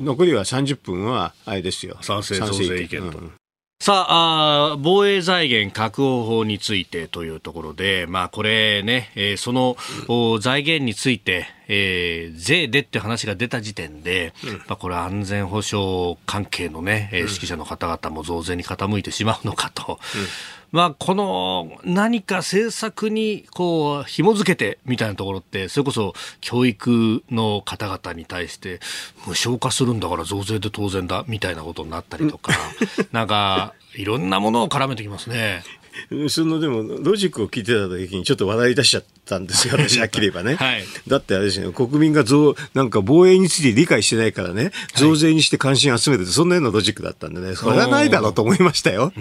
[0.00, 1.98] 残りは30分はあれですよ。
[2.00, 3.10] 賛成増税意見。
[3.10, 3.18] と。
[3.18, 3.32] うん
[3.80, 9.76] さああー防衛財源確保法についてというところで、まあ、これね、えーその、
[10.08, 14.32] お財源について、えー税でって話が出た時点で、
[14.66, 19.98] まあ、これ安全保障関係のね、えー指揮者の方々も増税に傾いてしまうのかと。
[20.72, 28.80] まあ、この何か政策にこう紐付けてみたいなところってそれこそ教育の方々に対して
[29.24, 32.52] 無償化するんだから増税で当然だみたいなことになったりとか。
[33.12, 35.62] なんかいろんなものを絡めてきますね。
[36.28, 40.84] そのでもロジックを聞いてた時にちょっと笑い出しちゃったんですよ 私はっきり言えばね、はい。
[41.06, 49.12] だってあれですね国民が増なんか防衛について理解してないからね増税にして関心を集めるってそんなようなロジックだったんでねそれはないだろうと思いましたよ。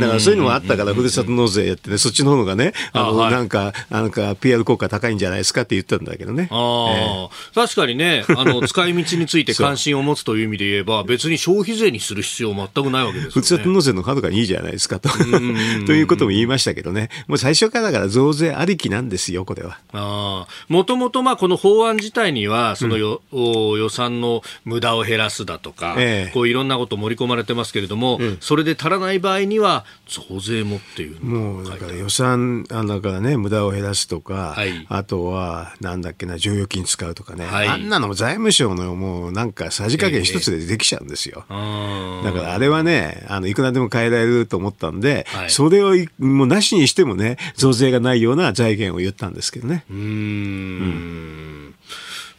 [0.00, 3.32] だからそういうのもあったからふるさと納税やってねそっちの方がねあのあはい。
[3.32, 6.48] なんかなんか PR 効果高いんじゃないですかって言ったんだけどね。
[6.50, 13.32] ああ、確かにね、あの、 使い道について関心を持つという意味で言えば、別に消費税にする必要全くないわけですよね。
[13.32, 15.08] ふるさと納税のはるかにいいじゃないですかと。
[15.86, 17.08] ということも言いましたけどね。
[17.28, 19.78] もう最初からだから増税ありきなんですよ、これは。
[19.92, 26.30] ああ、もともとまあこの法案自体には、そのよ、お予算の無駄を減らすだとか、ええ。
[26.32, 31.94] こういろんなこと盛り込まれてますけれども、それで足らない場合には、増税もっていうのもうだから。
[31.94, 34.86] 予算、あだからね、無駄を減らすとか、はい。
[34.88, 37.68] あとは、なんだっけな、剰余金使うとかね、はい。
[37.68, 41.44] あんなの財務省のもうなんかさじ加減一つでできちゃうんですよ。
[41.48, 45.50] あだからあれはね、あの、いくらでも変えられると思ったんで、はい。
[45.50, 49.84] それをいもうなしにしてもね、増税がないような財源を言ったんですけどね。
[49.90, 51.74] うーん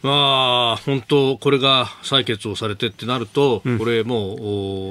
[0.02, 4.38] まあ、本当、これが採決をされてってなると、これもう、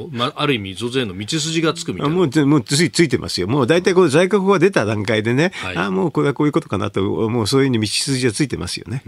[0.06, 2.16] おまあ、ある意味、増税の道筋がつくみたいな。
[2.16, 3.48] あもうつ、もうついついてますよ。
[3.48, 9.04] もう大体これ在閣法が出た段階でね、はいあもうこれはこういうことかなと、もうそういうふうに道筋がついてますよね。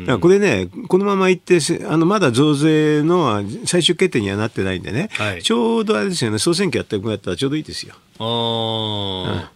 [0.00, 7.94] だからこれね、このままいって、せあのまだ増税の最終決定にはなってないんでね、はいちょうどあれですよね、総選挙やったぐらったらちょうどいいですよ。
[8.18, 9.55] ああ、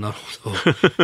[0.00, 0.56] なるほど。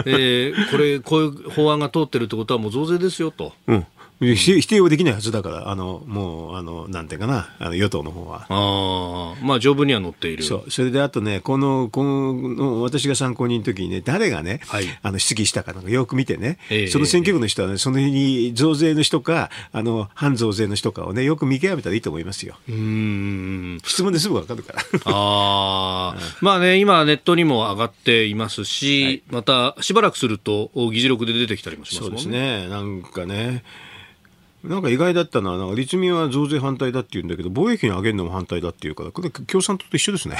[0.07, 3.53] えーこれ、こういう法案が通ってるってことはもう増税ですよと。
[3.67, 3.87] うん。
[4.19, 8.47] 否定はできないはずだから、あの、もう、あの、なんていうかな、あの与党の方は。
[8.49, 10.43] ああ、まあ、条文には載っている。
[10.43, 10.71] そう。
[10.71, 22.57] それで、あとね、この、この、私が参考人の時にね、誰がね、はい、あの、質疑したかなんかよく見てね、えー、その選挙区の人はね、その日に増税の人か、あの、反増税の人かをね、よく見極めたらいいと思いますよ。
[22.71, 23.79] うん。
[23.85, 24.81] 質問ですぐわかるから。
[25.05, 32.23] ああ、 まあね、今ネットにも上がっていますし、はい、また、しばらくすると、議事録で出てきたりもしますもんね。
[32.23, 32.69] そうですね。
[32.69, 33.63] なんかね、
[34.69, 40.37] なんか意外だったのは、なんか立民は増税反対だって言うんだけど、防衛費に上げるのも反対だっていうから、これ共産党と一緒ですね。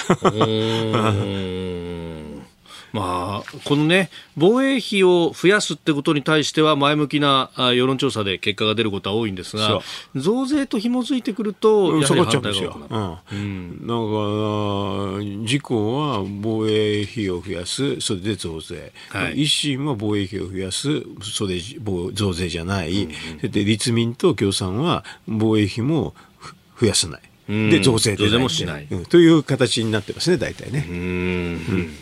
[2.97, 9.81] まあ、このね、防衛費を増やすってことに対しては前向きな世論調査で結果が出ることは多いんですが、
[10.15, 13.37] 増税と紐づいてくると、やはり反対が多くなる。
[13.37, 18.93] うん、だから、自公は防衛費を増やす、それで増税。
[19.11, 21.61] はい、維新は防衛費を増やす、それ
[22.15, 23.05] 増税じゃない。
[23.43, 26.15] うん、で立民と共産は防衛費も
[26.81, 27.21] 増やさない。
[27.49, 30.85] で増税でもしない、うん、という形になってますね、大体ね。
[30.89, 31.95] うん、うん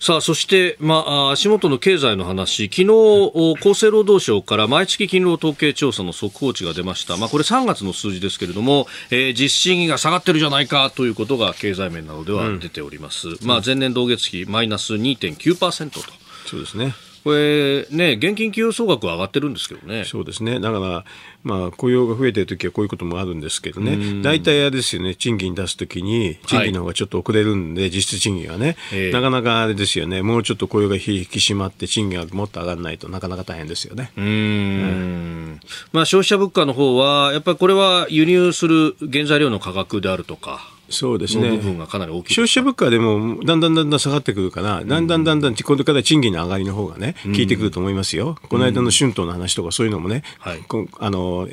[0.00, 7.18] さあ、そして、まあ、足元の経済の話、昨日、厚生労働省から毎月勤労統計調査の速報値が出ました。
[7.18, 13.28] まあ、これ3月の数字ですけれども、えー、実質金が下がってるじゃないかということが経済面などでは出ております。
[13.28, 16.00] うん、まあ、前年同月比マイナス2.9%と。
[16.46, 16.94] そうですね。
[17.24, 20.04] これね、現金給与総額は上がってるんですけどね。
[20.04, 20.58] そうですね。
[20.60, 21.04] だから、
[21.42, 34.12] まあ、雇用が増えてるときはこういうこともあるんですけどね、大体あれですよね、賃金出すときに、賃金の方がちょっと遅れるんで、はい、実質賃金がね、えー、なかなかあれですよね、もうちょっと雇用が引き締まって、賃金がもっと上がらないとなかなか大変ですよね。
[34.16, 35.60] うん、うん、
[35.92, 41.50] まあ、消費者物価の方は、やっぱりこれは輸入する原材料の価格であるとか、そうですね。
[41.50, 42.34] 部分がかなり大きい。
[42.34, 48.36] 消費者物価でもだんだんだんだん下がってくるから、だんだんだんだん、これから賃金の上がりの方がね、効いてくると思いますよ。
[48.48, 50.62] この間の春闘の話とかそういうのもね、はい、
[50.98, 51.48] あの、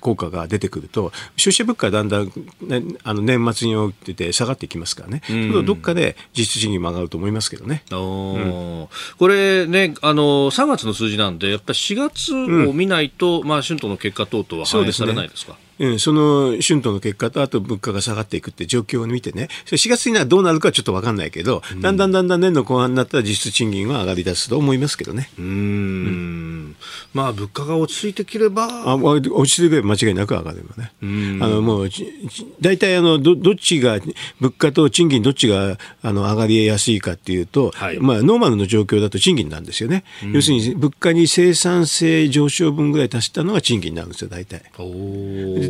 [0.00, 2.26] 効果が出てくると、消費者物価はだんだん、
[2.62, 5.22] ね、あの年末において下がっていきますからね。
[5.64, 7.82] どっかで実質賃金も上がると思いますけどね。
[7.90, 8.88] うん、
[9.18, 15.56] これね、あの、3月の数字なんで、やっぱり4月を見ないと、まあ春闘の結果等々は反映されないですか？
[15.80, 25.30] うん、その春闘の結果と、あと物価が下がっていくって状況を見てね、4月にはどうなるかちょっと分かんないけど、うん、だんだんだんだん年の後半になったら実質賃金は上がり出すと思いますけどね。
[25.38, 26.76] うんうん
[27.14, 28.68] まあ、物価が落ち着いてきれば。
[28.84, 30.92] あ落ち着いてくれば間違いなく上がればね。
[31.42, 31.90] あのもう
[32.60, 33.98] 大体あのど、どっちが、
[34.40, 40.04] 物価と賃金どっちがあの上がりやすいかっていうと、はい、まあ、ノーマルの状況だと賃金なんですよね。
[40.32, 44.62] 要するに物価に生産性上昇分ぐらい足したのが賃金なんですよ、大体。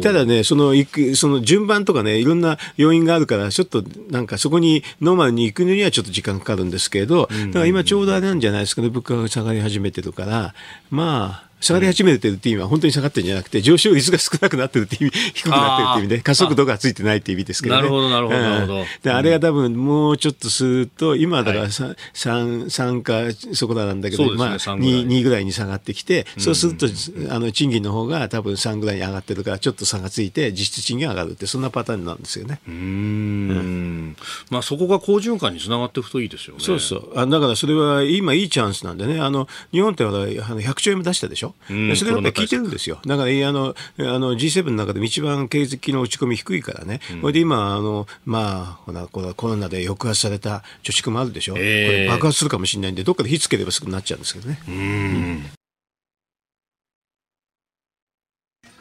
[0.00, 10.54] ただね、その行く、その順番とかね、いろんな要因があるから、ちょっとなんかそこにノーマルに行くのにはちょっと時間かかるんですけれど、だから今ちょうどあれなんじゃないですかね、物価が下がり始めてるから、
[10.90, 17.82] まあ、下がり始めてるっていう意味は本当に下がってるんじゃなくて、上昇率が少なくなってるっていう意味、 低くなってるっていう意味で、加速度がついてないっていう意味ですけどね。
[17.82, 18.84] なるほど、なるほど、なるほど。
[19.02, 26.86] で、あれが多分もうちょっとすると、今だから 3, 3, 3かそこらなんだけど、まあ2、2ぐらいに下がってきて、そうすると、
[27.30, 32.60] あの、賃金の方が多分3ぐらいに上がってるから、ちょっと差がついて、実質賃金が上がるって、そんなパターンなんですよね。
[32.66, 34.16] うん。
[34.50, 36.60] まあそこが好循環につながっていくといいですよね。
[36.64, 37.18] そうそう。
[37.18, 41.49] あだからそれは今いいチャンスなんでね、あの、日本ってあの100兆円も出したでしょ？
[41.70, 43.00] うん、それが聞いてるんですよ。
[43.06, 47.00] だから、あの、あの G7 の中でも一番経済の落ち込み低いからね。
[47.20, 51.54] これで今、あの、まあ、ほコロナで抑圧された貯蓄もあるでしょ。
[51.56, 54.60] えー、これ爆発するかもしれないんで、どっかで火つければすぐなっちゃうんですけどね。
[54.68, 55.44] うん。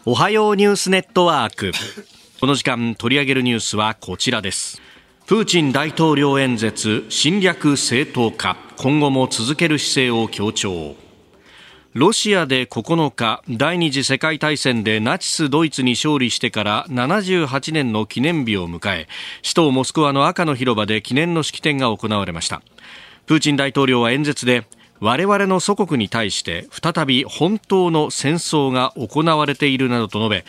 [0.06, 1.72] おはようニュースネットワーク。
[2.40, 4.82] この時間取り上げるニュースはこちらです。
[5.28, 10.96] プーチン大統領演説侵略正当化今後も続ける姿勢を強調
[12.00, 19.10] ロシアで9日第二次世界大戦でナチス・ドイツに勝利してから78年の記念日を迎え
[19.42, 22.62] 首都モスクワの赤の広場で記念の式典が行われました。
[23.26, 24.66] プーチン大統領は演説で
[25.02, 30.46] 我々の祖国に対して再び本当の戦争が行われているなどと述べ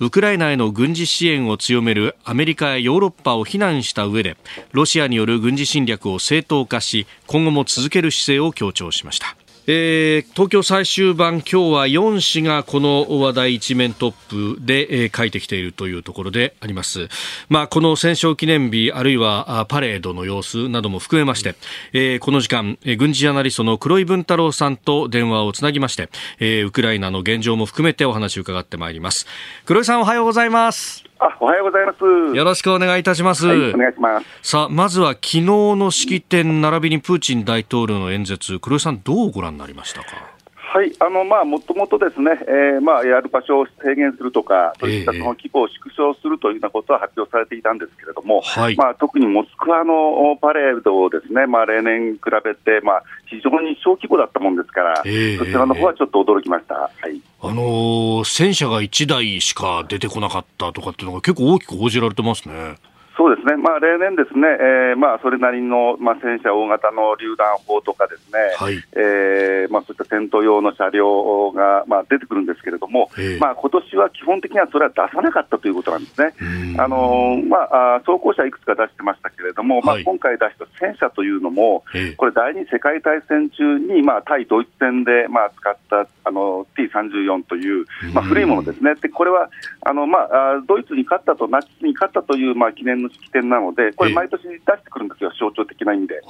[0.00, 4.38] ウクライナへの軍事支援を強めるアメリカやヨーロッパを非難した上で
[4.72, 9.36] ロシアによる軍事侵略を正当化し今後も続ける姿勢を強調しました。
[9.66, 17.08] えー、東京最終版、今日は4紙がこの話題一面トップで、えー、書いてきているというところであります。
[17.48, 21.54] まあ、この戦勝記念日、あるいはパレードの様子なども含めまして、
[21.94, 29.26] えー、この時間、えー、軍事ジャーナリストの黒井文太郎さんと電話をつなぎまして、えー、ウクライナの現状も含めてお話を伺ってまいります。
[29.64, 31.13] 黒井さんおはようございます。
[31.26, 32.36] あ、おはようございます。
[32.36, 33.46] よろしくお願いいたします。
[33.46, 34.26] はい、お願いします。
[34.42, 40.33] さあ、まずは昨日の式典並びにプーチン大統領の演説、黒井さんどうご覧になりましたか？
[40.74, 56.74] はい、あのまあもともとですね、えー、まあやる場所を制限するとか、そういったその規模を縮小するというようなことは発表されていたんですけれども、はいまあ特にモスクワのパレードをですね、まあ例年比べてまあ非常に小規模だったもんですから、えーそちらの方はちょっと驚きました。
[56.74, 57.22] はい。
[57.40, 62.74] あのー戦車が1台しか出てこなかったとかっていうのが結構大きく報じられてますね。
[63.16, 68.82] そうですね、まあ、例年ですね、えーまあ、それなりの、まあ、戦車、大型の榴弾砲とかですね、はい。
[68.92, 73.38] えーまあ、そういった戦闘用の車両が、まあ、出てくるんですけれども、ええ。
[73.38, 76.34] まあ今年は基本的にはそれは出さなかったということなんですね。
[76.40, 76.80] うん。
[76.80, 82.12] あのーまあ、あ装甲車いくつか出してましたけれども、まあ、はい今回出した戦車というのも、ええ。
[82.12, 89.48] これ、第二次世界大戦中に、まあ、対ドイツ戦で、まあ、使ったあの T34 という、まあ、古いものですね、でこれは
[89.82, 96.14] あの、まあ、あドイツに勝ったと、ナチスに勝ったという、まあ、記念の式典なので、これ、ええ毎年出してくるんですよ、象徴的な意味で。
[96.16, 96.20] は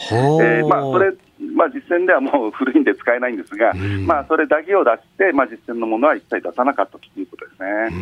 [0.42, 1.12] えーまあ、それ、
[1.54, 7.68] まあ、実戦ではもう 古いんで使えないんですが、んまあ、それだけを出して、まあ、実戦のものは一切出さなかったということですね。
[7.90, 7.94] うー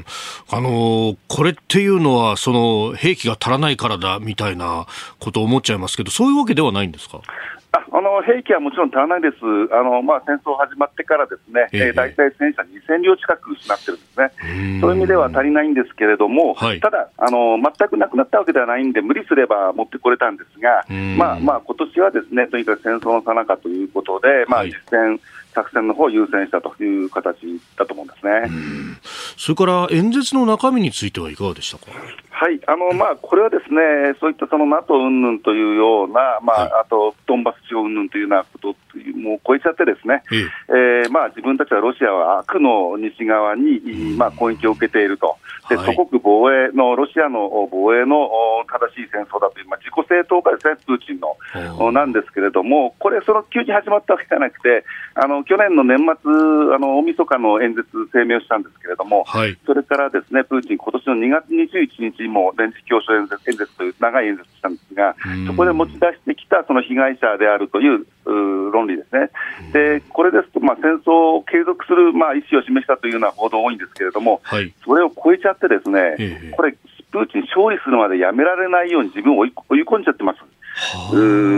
[0.00, 0.04] ん
[0.50, 4.86] あのーこれっていうのは、その兵器が足らないからだみたいな
[5.18, 7.20] ことを思っちゃいますけど、そういうわけではないんですか？
[7.72, 9.36] ああの兵器はもちろん足らないです、
[9.72, 11.86] あのまあ、戦争始まってからですね、ええ。
[11.88, 14.80] えー大体戦車2000両近く失ってるんですね、ん。
[14.80, 16.80] そういう意味では足りないんですけれども、はい。
[16.80, 21.18] ただあの、全くなくなったわけではないんで、無理すれば持ってこれたんですが、うん。
[21.18, 24.68] まあまあ今年はですねとにかく戦争のさなかということで、まあ、はい。
[24.68, 25.20] 実戦、
[25.58, 27.36] 作戦の方を優先したという形
[27.76, 28.50] だと思うんですね。
[29.36, 31.86] それから演説の中身についてはいかがでしたか？
[32.30, 38.76] はい、あのまあ、これはですね、そういったその NATO 云々というような、まあはいあとドンバス地方云々というようなこと
[39.14, 41.04] もう超えちゃってですね、ええ。
[41.04, 43.80] えーまあ、自分たちはロシアは悪の西側に、
[44.16, 45.36] まあ、攻撃を受けていると、
[45.68, 45.94] ではい。
[45.94, 51.92] 祖国防衛の、ロシアの防衛のお正しい戦争だという、まあ、自己正当化ですね、プーチンの。
[51.92, 54.84] なんですけれども、これ、その急に始まったわけじゃなくて、
[55.14, 56.32] あの去年の年末、
[56.74, 59.56] あの大晦日の演説、声明をしたんですけれども、はい。
[59.66, 69.30] それからですね、プーチン、今年の2月21日にも連日教書演説演説という長い演説したんですがうん、そこで持ち出してきたその被害者であるといううー論理ですね。
[69.72, 74.72] で、これですと、まあ、戦争を継続する、まあ、意思を示したというような報道多いんですけれども、はい。
[74.84, 76.72] それを超えちゃってですね、ええこれ、
[77.10, 80.40] プーチン勝利するまでやめられないように自分を追い追い込んじゃってます。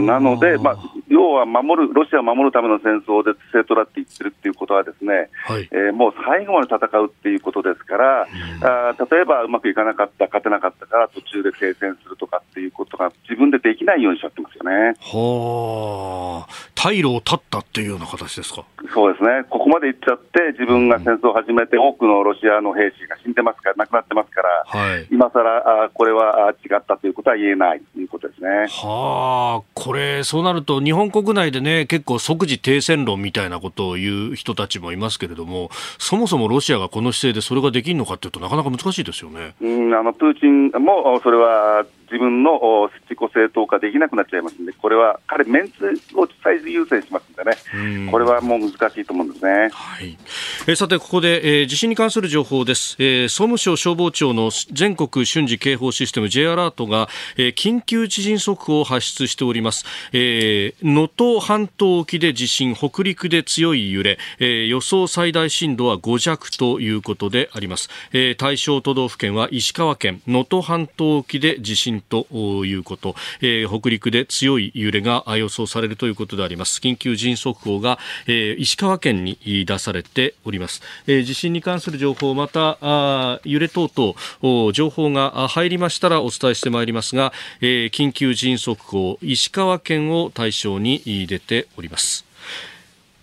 [0.06, 0.76] なので、まあ、
[1.08, 5.68] 要は守る、ロシアを守るための戦争で正当だって言ってるっていうことはですね、はい。
[5.72, 14.94] えーもう最後まで戦うっていうことですから、あー例えばうまくいかなかった、勝てなかったから途中で停戦するとかっていうことが自分でできないようにしちゃってますよね。
[15.00, 18.64] はあ、退路を断ったっていうような形ですか？
[18.94, 25.06] そうですね、ここまで行っちゃって、自分が戦争を始めて、多くのロシアの兵士が死んでますから、亡くなってますから、はい。
[25.10, 28.48] 今さらこれは違ったということは言えないということですね。
[28.68, 35.68] はあ、これ、そうなると、日本国内でね、結構即時停戦論みたいなことを言う人たちもいますけれども、
[35.98, 39.54] そもそもロシアがこの姿勢でそれができるのかっていうとなかなか難しいですよね。
[39.60, 45.84] うん、あのプーチンもおそれは自分のお自己正当化できなくなっちゃいますんで、これは彼、メンツ
[46.16, 48.10] を最優先しますんでね、うん。
[48.10, 49.68] これはもう難しいと思うんですね。
[49.72, 50.18] はい、
[50.66, 59.84] えーさて、ここで、えー地震に関する情報です、えー総務省消防庁の全国瞬時警報システム J アラートが、えー緊急地震速報を発出しております。
[60.12, 72.26] えー能登、半島沖で地震北陸で強い揺れ、えー予想最大震度は5弱ということであります、えー対象都道府県は石川県能登半島沖で地震と
[72.64, 76.80] いうこと、えー北陸で強い揺れがあ予想されるということであります。
[76.80, 92.24] 緊急地震速報が、えー石川県に出されております、えー地震に関する情報またあー揺れ等々お情報があ入りましたらお伝えしてまいりますが、えー緊急地震速報石川県を対象にい出ております。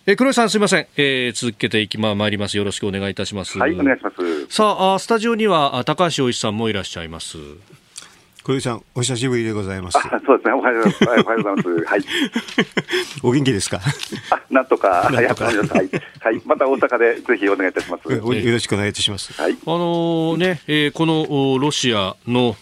[0.06, 2.56] えー黒井さんすみません、えー続けていきま参ります。
[2.56, 3.58] よろしくお願いいたします。
[3.58, 4.16] はい、お願いします。
[4.48, 7.36] さああスタジオにはあ高橋洋一さんもいらっしゃいます
[8.48, 9.98] 小池さん、お久しぶりでございます。
[9.98, 11.04] あそうですね、おはようございます。
[11.04, 11.84] はいおはようございます。
[11.84, 12.04] はい。
[13.22, 13.78] お元気ですか？
[14.30, 14.88] あ、なんとか。
[15.12, 15.26] はい。
[15.26, 16.42] はい。
[16.46, 18.08] また大阪でぜひお願いいたします。
[18.08, 19.34] およろしくお願いいたします。
[19.38, 19.52] はい。
[19.52, 22.56] あのね、えーこのおロシアの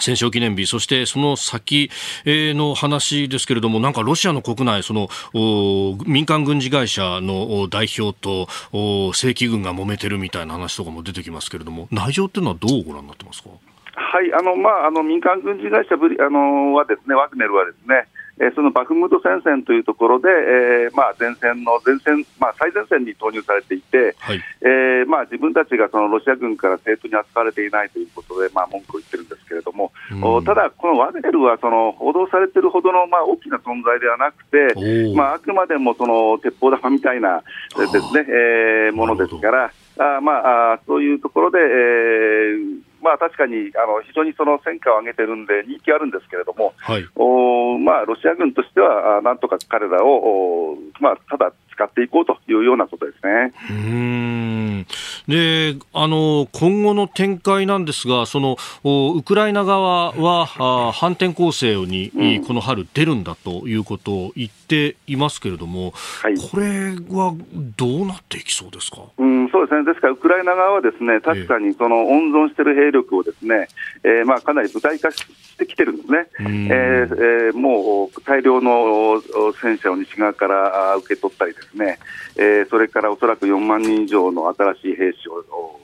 [0.00, 1.90] 戦勝記念日、そしてその先
[2.24, 13.50] えーの話ですけれども、なんかロシアの国内、そのお民間軍事会社のお代表とお正規軍が揉めてるみたいな話とかも出てきますけれども、内情っていうのはどうご覧になってますか？
[13.96, 24.42] はい、あの、まあ、あの、民間軍事会社ぶり、あの、はですね、ワグネルはですね、えーそのバフムト戦線というところで、えーまあ、前線の前線、まあ、最前線に投入されていて、はい。
[24.60, 37.42] えーまあ、自分たちがそのロシア軍から正当に扱われていないということで、まあ、文句を言ってるんですけけれども、うん、ただ、このワグネルはその報道されているほどのまあ大きな存在ではなくて、まあ、あくまでもその鉄砲玉みたいな
[37.76, 53.52] ですね、えー、ものですから、あまあ、そういうところで、えーまあ、確かにあの非常にその戦果を上げてるんで、人気あるんですけれども、はい、おまあ、ロシア軍としては、なんとか彼らを、まあ、ただ使っていこうというようなことですね。
[53.70, 54.86] うん。
[55.28, 67.34] であの今後の展開なんですが、そのウクライナ側はあ反転攻勢に、うん、この春出るんだということを言っていますけれども、はい、これは
[67.76, 69.02] どうなっていきそうですか？
[69.18, 73.68] うんそうですね、ですから、ウクライナ側はですね確かにその温存している兵力をですね、
[74.02, 75.24] えー、まあかなり具体化し
[75.56, 79.22] てきてるんですね、えーえー、もう大量の
[79.60, 81.98] 戦車を西側から受け取ったりですね、
[82.36, 85.80] えー、それからおそらく4万人以上の新しい兵士を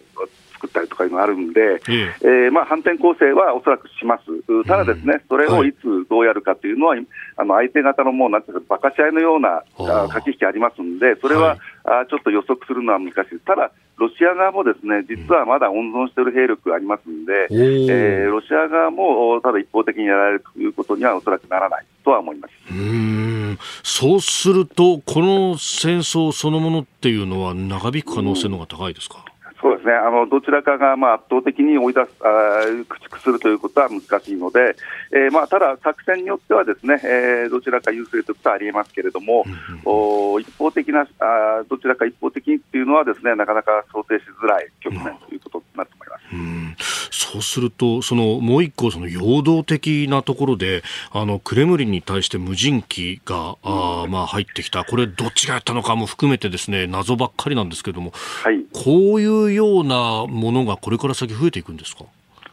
[0.61, 2.27] 作ったりとかいうのがあるんで、ええ。
[2.49, 6.97] ー、まあ、反転攻勢はおそらくします、ただ、ですね、それをいつどうやるかというのは、
[7.37, 9.63] あの相手方のもうなんていうか、馬鹿し合いのような
[10.09, 13.15] 駆け引きありますんで、それは、はい、ちょっと予測するのは難しい。
[13.15, 13.39] です。
[13.47, 22.53] ただロシア側もですね実はまだ温存している兵力がありますので、えー、ロシア側もただ一方的にやられるということにはおそらくならないとは思います。
[22.71, 23.59] うん。
[23.83, 29.23] そうすると、この戦争そのものっていうのは長引く可能性の方が高いですか？
[29.61, 34.77] そうですね、あのどちらかがまあ圧倒的に追い出すあ、駆逐するということは難しいので、
[35.13, 39.45] えーまあ、ただ、作戦によってはですね、えー、どちらか優勢ということはありえますけれども、
[39.85, 46.23] お一方的なあ、どちらか一方的にっていうのはですね、なかなか想定しづらい局面ということになると思います。
[46.33, 46.77] うん。
[47.11, 50.83] そうすると、そのもう一個、その陽動的なところで、
[51.13, 62.05] あのクレムリンに対して無人機が、あまあ入ってきた、これ、どっちがやったのかも含めて、ですね謎ばっかりなんですけれども、はい、こういうようなものがこれから先、増えていくんですか？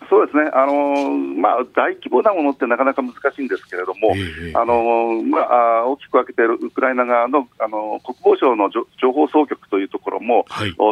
[0.10, 10.46] そうですね、あのー、まあ、大規模なものってなかなか難しいんですけれども、えー、あのー、まあ、大きく分けているウクライナ側のあの国防省の情報総局というところも、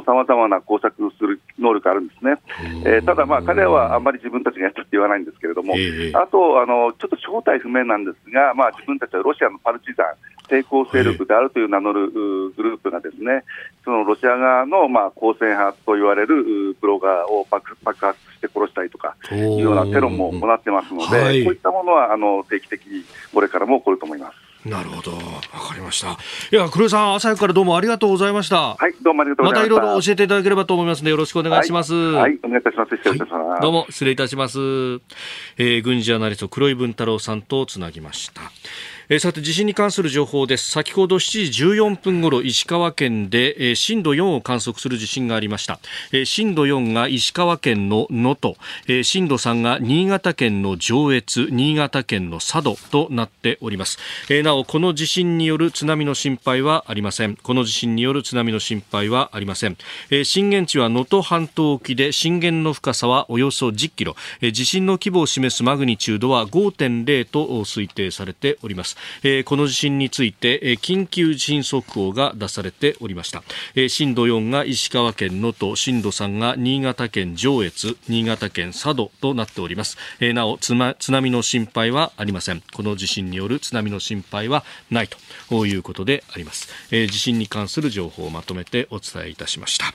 [0.06, 2.36] さまざまな工作する能力があるんですね、
[2.84, 10.08] えー、ただ、まあ、彼らはあんまり自分たちがやったって言わないんですけれども、えー、あとあの、ちょっと正体不明なんですが、まあ、自分たちはロシアのパルチザン、
[10.46, 13.43] 抵抗勢力であるという名乗るグループがですね、
[13.84, 24.46] そのロシア側のまあ抗戦派と言われるブロガーを爆爆発して殺したりとかいうようなテロも行ってますので、はい、こういったものはあの定期的にこれからも起こると思います。
[24.66, 25.12] なるほど。
[25.12, 26.18] わかりました。
[26.52, 28.74] いや、黒井さん、朝からどうもありがとうございました。
[28.74, 29.76] はい、どうもありがとうございました。
[29.76, 31.93] またいろいろ教えていただければと思いますので、よろしくお願いします。
[31.93, 32.98] はい、はい、お願いいたします。
[32.98, 33.43] 失礼いたします。
[33.43, 34.58] はい、どうも、失礼いたします。
[34.58, 38.41] えー、軍事アナリスト、黒井文太郎さんとつなぎました。
[39.10, 40.72] えー、さて地震に関する情報です。
[40.72, 45.80] 先ほど7時14分ごろ石川県で、えー、震度4を観測する地震がありました、
[46.12, 48.56] えー、震度4が石川県の能登、
[48.88, 53.99] えー、震度3が新潟県の上越新潟県の佐渡となっております、
[54.30, 57.36] えー、なおこの地震による津波の心配はありません。
[57.36, 59.78] この地震による津波の心配はありません、
[60.10, 68.95] えー、震源地は能登半島沖で震源の深さはおよそ10キロ、えー、地震の規模を示すマグニチュードは5.0と推定されております。
[69.24, 73.43] えー、この地震について、えー、緊急地震速報が出されておりました、
[73.76, 80.76] えー、震度4が石川県能登震度3が新潟県上越新潟県佐渡となっております、えー、なお津
[81.12, 82.62] 波の心配はありません。
[82.74, 85.18] この地震による津波の心配はないと。
[85.66, 89.93] いうことであります、えー、地震に関する情報をまとめてお伝えいたしました。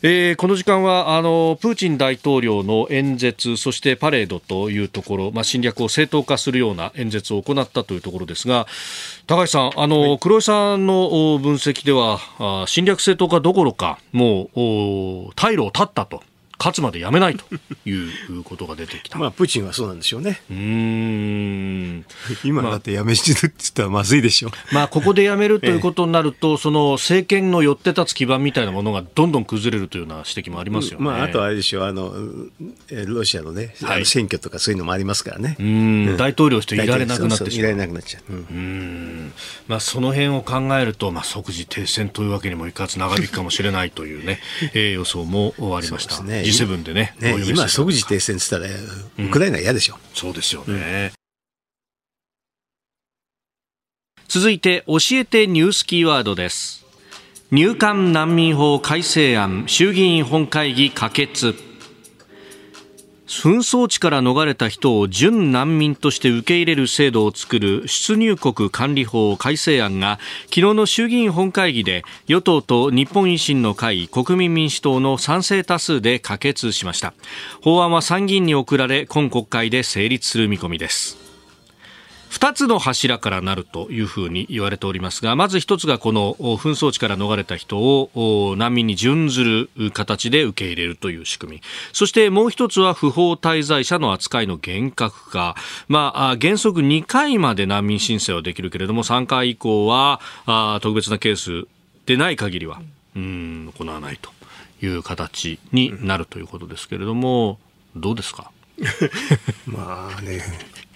[0.00, 8.68] えー、この時間はあのプーチン大統領の演説そしてパレードというところ、まあ、侵略を正当化するような演説を行ったというところですが
[9.26, 14.58] 高橋さんあの、はい、黒井さんの分析ではあ侵略正当化どころかもう
[15.34, 16.22] 退路を断ったと
[16.58, 17.44] 勝つまでやめないと
[17.88, 17.92] い
[18.38, 19.18] うことが出てきた。
[19.20, 20.40] まあ、プーチンはそうなんでしょうね。
[20.50, 22.04] うん。
[22.44, 24.52] 今だってやめ死ぬって言ったらまずいでしょう。
[24.72, 31.04] まあ、ここでやめるということになると、 ええ、その政権の寄って立つ基盤みたいなものがどんどん崩れるというような指摘もありますよね。
[31.04, 32.12] まあ、あとあれでしょう、あの、
[33.06, 35.56] ロシアのね、はい、選挙とかそういうのもありますからね。
[35.58, 37.58] うん、大統領といられなくなってしまう。
[37.58, 38.32] いられなくなっちゃう。
[38.32, 38.38] うん。
[38.38, 39.32] うん
[39.68, 44.40] まあ、その辺を考えると、まあ、即時停戦というわけにもいかず長引くかもしれないというね、
[44.72, 46.22] えー、予想もありました。
[46.22, 47.14] ね、G7 でね。
[47.20, 49.94] ね今、即時停戦って言ったら、ウクライナ嫌でしょ。
[49.94, 51.12] うん、そうですよね。
[54.28, 56.84] 続いて、教えてニュースキーワードです。
[57.50, 61.67] 入管難民法改正案、衆議院本会議可決。
[63.28, 77.12] 紛争地から逃れた人を準難民として受け入れる制度を作る出入国管理法改正案が昨日の衆議院本会議で与党と日本維新の会国民民主党の賛成多数で可決しました。
[77.62, 81.27] 法案は参議院に送られ今国会で成立する見込みです。
[82.30, 89.42] 2つの柱からなるというふうに言われておりますがまず1つがこの紛争地から逃れた人を難民に準ず
[89.76, 91.62] る形で受け入れるという仕組み。
[91.92, 95.56] そしてもう1つは不法滞在者の扱いの厳格化、
[95.88, 100.20] まあ、原則2回まで難民申請はできるけれども3回以降は
[100.82, 101.66] 特別なケース
[102.06, 102.80] でない限りは
[103.16, 104.30] うん行わないと
[104.84, 107.58] いう形になるということですけれども
[107.96, 108.50] どうですか？
[109.66, 110.40] まあね。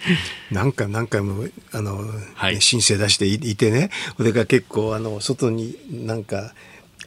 [0.51, 6.55] 何回何回もあの、はい、申請出していてね、それが結構あの外になんか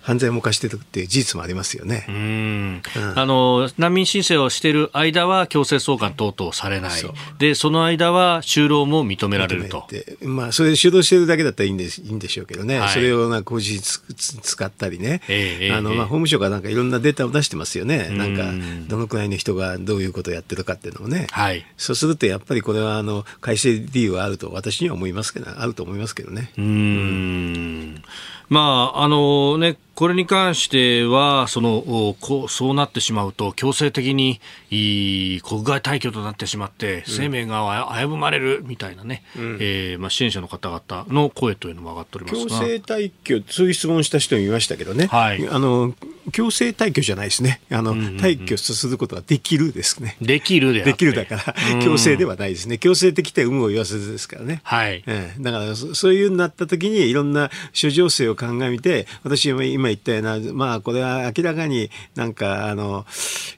[0.05, 2.05] 犯罪も犯してるっていう事実もありますよね。
[2.07, 2.81] うん、
[3.15, 9.87] あの難民申請をしている間は強制送還等々されない、そでその間は就労も認められると。
[10.21, 18.43] まあ、それで主導してるだけだったらいいんですいいんでしょうけどね、はい、それをなんか工事使ったりね、えー、あのまあ、法務省がなんかいろんなデータを出してますよね、なんか
[18.87, 26.51] どのくらいの人がどういうことをやってるかっていうのをね、はい、そうするとやっぱりこれはあの改正理由はあると私には思いますけど、あると思いますけどね。
[26.59, 28.03] うん。
[28.49, 45.93] まああのねこれに関してはそのこうそうなってしまうと強制的に国外退去となってしまって生命が危ぶまれるみたいなね、うん、えー、まあ、支援者の方々の声というのも上がっております強制退去そういう質問した人もいましたけどね、はい、あの
[46.31, 47.61] 強制退去じゃないですね。
[47.71, 50.17] あの、うんうんうん、退去することができるですね。
[50.21, 52.77] できるでできるだから強制ではないですね。
[52.77, 55.03] 強制的って有無を言わせずですからね、はい。
[55.05, 63.05] えー、だからそういうになった時にいろんな諸情勢を鑑みて私今言ったようなまあこれは明らかになんかあの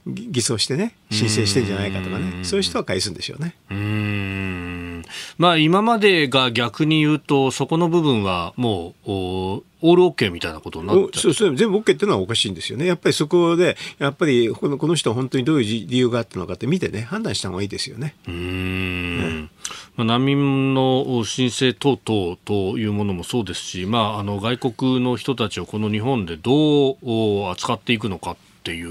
[0.06, 3.56] 偽装してね申請してんじゃないかとかねそういう人は返すんでしょうね。
[3.72, 5.06] うん
[5.38, 12.86] まあ今までが逆に言うとそこの部分はもうオールオッケーみたいなことになっちゃうそう全部オッケーっていうのはおかしいんですよね。
[12.86, 18.16] やっぱりそこでやっぱりこのこの人は本当にどういう理由があったのかって見てね判断した方がいいですよね。
[18.28, 19.50] うん、
[19.96, 28.36] まあ、難民の申請等々というものもそうですし、まあ、あの外国の人たちをこの日本でどう扱っていくのか
[28.68, 28.84] ってい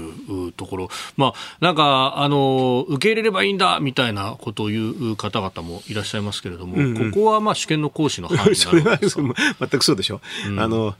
[0.47, 10.19] うところ、まあ、なんか、あの、受け入れればいいんだみたいなことを言う方々もいらっしゃいますけれども、うんうん、ここはまあ主権の行使の範囲 それは全くそうでしょ。
[10.47, 10.95] うん、あの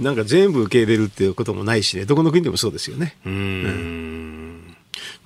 [0.00, 3.16] なんか全部受け入れるっていうこともないしね、どこの国でもそうですよね。
[3.26, 3.32] うん。
[3.32, 4.76] うん。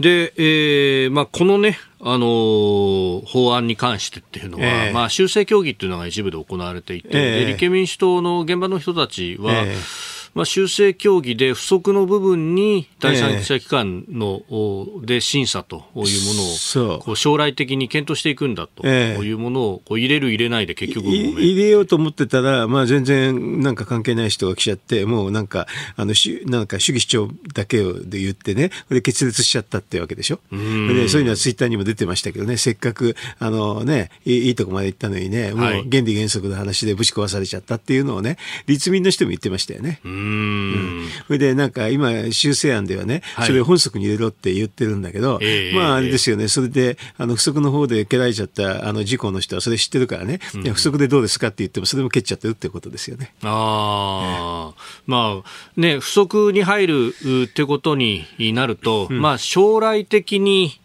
[0.01, 16.03] で、えーまあ、このね、あのー、法案に関してっていうのは、えー、まあ、修正協議っていうのが一部で行われていて、えー、立憲民主党の現場の人たちは、えーまあ、修正協議で不足の部分に第三者機関の、えー、で審査というも
[16.85, 25.67] のをこう将来的に検討していくんだというものをこう入れる入れないで結局入れようと思ってたら、まあ、全然なんか関係ない人が来ちゃってもうなんか
[25.97, 30.39] あのしなんか主義主張だけをで言ってねで決裂しちゃったってわけでしょ。
[30.51, 32.57] でそういうのはツイッターにも出てましたけどね。
[32.57, 40.01] せっかくあの、ね、いいいとこまで行ったのにねもう原理原則の話でぶち壊されちゃったっていうのをね立民の人も言ってましたよね。
[40.05, 40.20] うん
[41.27, 45.41] それでなんか今修正案ではね、それを本則に入れろって言ってるんだけど、
[45.75, 53.33] まああれですよね、それであの不足の方で蹴られちゃったあの事故の人はそれ知ってるからね、うん、不足でどうですかって言ってもそれも蹴っちゃってるってことですよね。
[53.43, 57.15] ああ、まあね、不足に入る
[57.45, 60.80] ってことになると、うん、まあ将来的に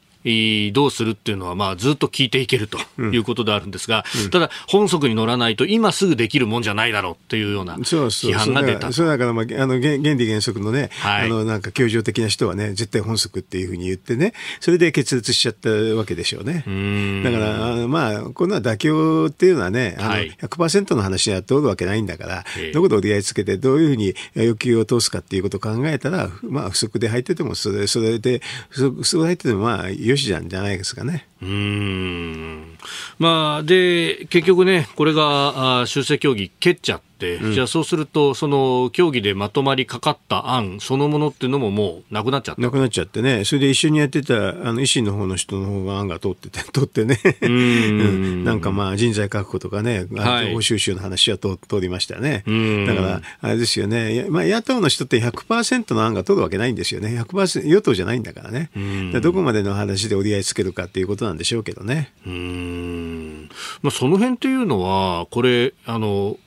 [0.73, 8.91] どうするっていうのは、まあ、ずっと聞いていけるということであるんですが、うん、ただ、本則に乗らないと、今すぐできるもんじゃないだろうっていうような批判が出た。
[8.91, 16.63] そうだから、まあ、あの原理原則のね、はい、あのなんか協情的な人はね、絶対本則っていうふうに言ってね、それで決裂しちゃったわけでしょうね。
[16.67, 20.15] うだから、あのまあ、こんな妥協っていうのはね、あの
[20.47, 31.27] 100%の話は通るわけないんだから、どこで折り合いつけて、どういうふうに要求を通すかっていうことを考えたら、まあ、不足で入ってても、それそれで、不足不足で入ってても、まあ、よしじゃんじゃないですかね。
[31.41, 32.77] うん
[33.19, 42.61] まあ、で結局ね、これがあ修正協議蹴っちゃって、うん、じゃあそうすると、その協議でまとまりかかった案そのものっていうのももうなくなっちゃった。
[42.61, 52.43] なくなっちゃってね、それで一緒にやってたあの維新の方の人の方が案が通ってて、 通ってね、うん、 なんかまあ人材確保とかね、報酬収の話は通通りましたよね。
[52.87, 58.69] だから、あれですよね、まあ、野党の人って100%の案が通るわけないんですよね、100%与党じゃないんだからね、
[59.13, 62.11] らどこまでの話で折り合いつけるかっていうことなんでしょうけどね。
[62.25, 63.49] うん。
[63.81, 66.37] まあ、その辺っていうのは、これ、あの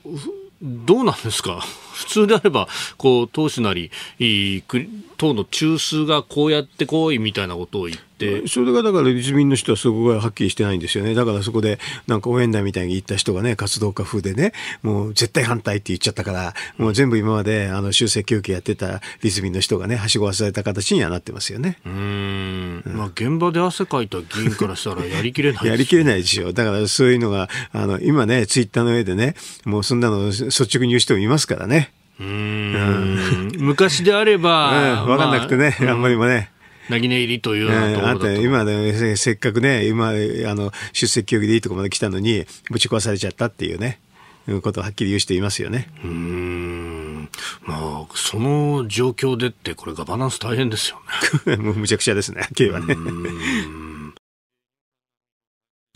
[0.61, 1.61] どうなんですか？
[1.93, 3.91] 普通であれば、こう、党首なり、
[5.17, 8.08] 党の中枢がこうやってこいみたいなことを言って、
[8.47, 11.13] それがだから立民の人はそこがはっきりしてないんですよね。
[11.13, 21.77] だからそこで、なんか応援団みたいに言った人がね、活動家風でね、もう絶対反対って言っちゃったから、もう全部今まで、あの、修正休憩やってた立民の人がね、はしごわされた形にはなってますよね。
[21.85, 22.83] うん。
[22.85, 26.53] まあ、現場で汗かいた議員からしたらやりきれない、ね、 やりきれないですよ。
[26.53, 31.91] だからそういうのが、あの、今ね、ツイッターの上でね、もうそんなの率直に言う人もいますからね。
[32.19, 33.51] うん。
[33.57, 36.51] 昔であれば、 分かんなくてね、あんまりもね。
[36.89, 43.99] なぎね入りというようなところだと、今ね、せっかくね、今、あの、出席協議でいいところまで来たのに、ぶち壊されちゃったっていうね、
[44.47, 45.89] いうことをはっきり言う人いますよね。
[46.03, 47.29] うん。
[47.63, 50.97] まあ、その状況でって、これガバナンス大変ですよ
[51.45, 51.57] ね。
[51.61, 52.95] もうむちゃくちゃですね、経はね。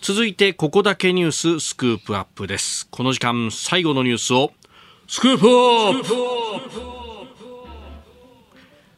[0.01, 2.87] 続いて、ここだけニューススクープアップです。
[2.91, 4.51] この時間、最後のニュースを、
[5.07, 6.92] スクープアップ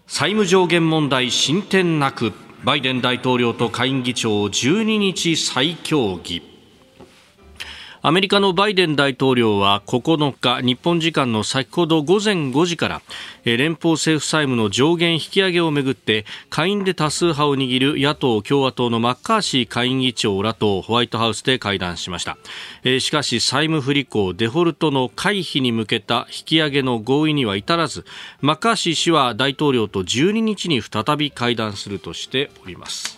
[0.07, 2.33] 債務上限問題進展なく
[2.63, 6.54] バイデン大統領と下院議長12日再協議。
[8.07, 13.01] アメリカのバイデン大統領は9日日本時間の先ほど午前5時から
[13.45, 22.37] 連邦政府債務の上限引き上げをめぐって下院で多数派を握る野党・共和党のマッカーシー下院議長らとホワイトハウスで会談しました。
[22.99, 28.05] しかし債務不履行デフォルトの回避に向けた引き上げの合意には至らず
[28.39, 33.14] マッカーシー氏は大統領と12日に再び会談するとしております。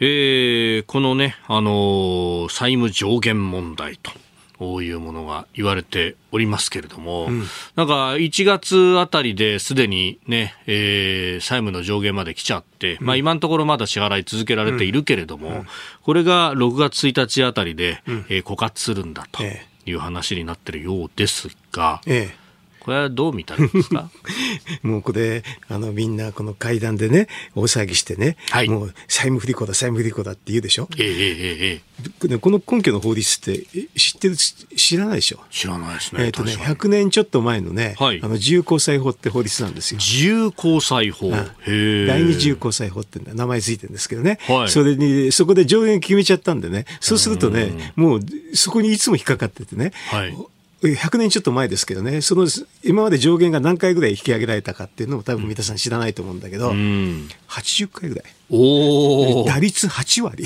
[0.00, 4.12] えー、このね、あのー、債務上限問題と。
[4.58, 7.44] こういうものが言われておりますけれども、うん、
[7.76, 15.66] なんか1月あたりですでにね、えー、債務の上限まで来ちゃって、うん、まあ今のところまだ支払い続けられているけれども、うん、
[16.02, 22.47] これが6月1日あたりで、うん、えー、枯渇するんだという話になってるようですが、ええ
[22.88, 24.08] これはどう見たらいいですか？
[24.82, 30.88] もうこれ、あの、みんなこの会談でね、大騒ぎしてね、はい、もう債務不履行だ、債務不履行だって言うでしょ？
[30.96, 33.66] ええええこの根拠の法律って
[33.98, 35.40] 知ってる、知らないでしょ？
[35.50, 36.24] 知らないですね。
[36.24, 39.98] えっ、ー、とね、100年ちょっと前のね、はい、あの、自由交際法って法律なんですよ。
[40.00, 41.30] 自由交際法。
[41.30, 44.38] 第二自由交際法って名前ついてるんですけどね。
[44.46, 48.20] はい、それに、そこで上限決めちゃったんでね、そうするとね、もう
[48.54, 50.34] そこにいつも引っかかっててね、はい
[50.82, 52.46] 100年ちょっと前ですけどね、その
[52.84, 58.24] 今まで上限が何回ぐらい引き上げられたかっていうのも多分皆さん知らないと思うんだけど、うん、80回ぐらい。
[58.50, 60.44] お打率8割。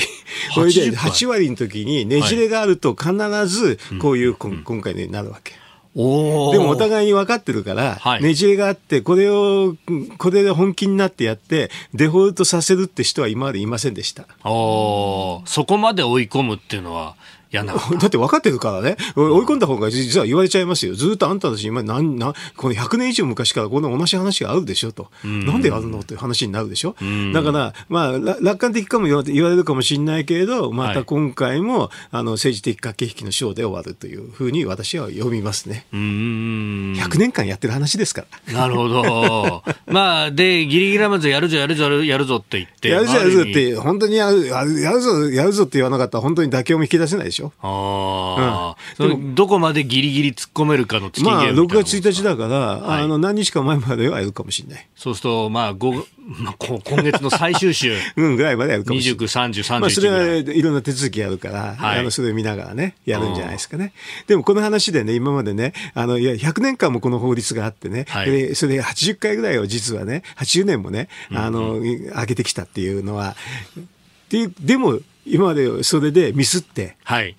[0.54, 3.12] これで8割の時にねじれがあると必
[3.46, 5.52] ずこういう、はい、今回になるわけ。
[5.94, 9.76] でもお互いに分かってるから、はい、ねじれがあって、これを、
[10.16, 14.26] これで本気になってやって、デフォルトさせるって人は今までいませんでした。
[14.42, 17.14] そこまで追い込むっていうのは、
[17.52, 17.74] 嫌な。
[18.00, 20.94] だって分かってるからね、追い込んだ方が実は言われちゃいますよ。
[20.94, 25.10] ずっとあんたたち今、なんなこの100年以上昔からこの同じ話があるでしょと。
[25.24, 26.96] なんであるのっていう話になるでしょ？
[27.32, 35.86] だから、まあ、楽観的かも言われるかもしれないけれど、また今回も、はい、あの政治的駆け引きのショーで終わるというふうに私は読みますね。
[35.92, 38.52] うん100年間やってる話ですから。
[38.54, 39.62] なるほど。
[39.86, 42.88] まあ、で、ギリギリまずやるぞ、やるぞ、やるぞって言って。
[42.88, 47.41] やるぞ、やるぞって、本当にやるやるぞ、やるぞって言わなかったら本当に妥協も引き出せないでしょ。
[47.42, 47.52] ょ。
[47.60, 54.88] ああ、うん、どこまでギリギリ突っ込めるかの月まあ、6月1日だから、はい、あの何日か前まではやるかもしれない。
[54.96, 57.96] そうすると、まあ、まあ、 今月の最終週。
[58.16, 59.26] うん、ぐらいまでやるかもしれない。
[59.26, 63.92] 29、30、31まあ、それはいろんな手続きやるから、はい、あのそれを見ながらね、やるんじゃないですかね。
[64.26, 73.36] でもこの話でね、今までね、あの、いや、100年間もこの法律があってね、はい、それで80回ぐらいを実はね、80年もね、あの、うんうん、上げてきたっていうのは、
[74.32, 77.36] ででも、今までそれでミスって、はい、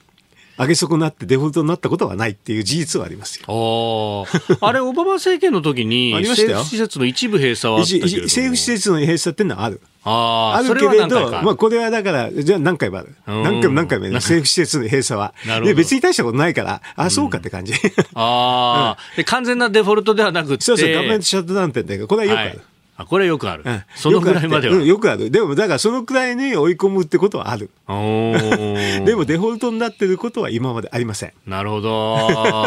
[0.60, 4.26] 上げ損なってデフォルトになったことはないっていう事実はありますよ。
[4.62, 9.82] あれ、 オバマ政権の時に、政府施設の一部閉鎖はあったけど政府施設の閉鎖っていうのはある。
[10.06, 13.16] ああるけれど、まあ、これはだから、じゃあ何回もある。
[13.26, 15.34] 何回も何回も 政府施設の閉鎖は。
[15.64, 17.74] で別に大したことないから、あ、そうかって感じ。
[18.14, 20.64] ああ、うん、完全なデフォルトではなくて。
[20.64, 22.62] そうそう、画面シャットダウンってこれはよくある。
[22.96, 25.32] はいあこれよくある、うん、そのぐらいまでは、うん、よくある。
[25.32, 27.72] でもだからそのくらいに追い込むってことはある。
[27.88, 31.34] でもデフォルトになってることは今までありません。
[31.48, 32.18] なるほど。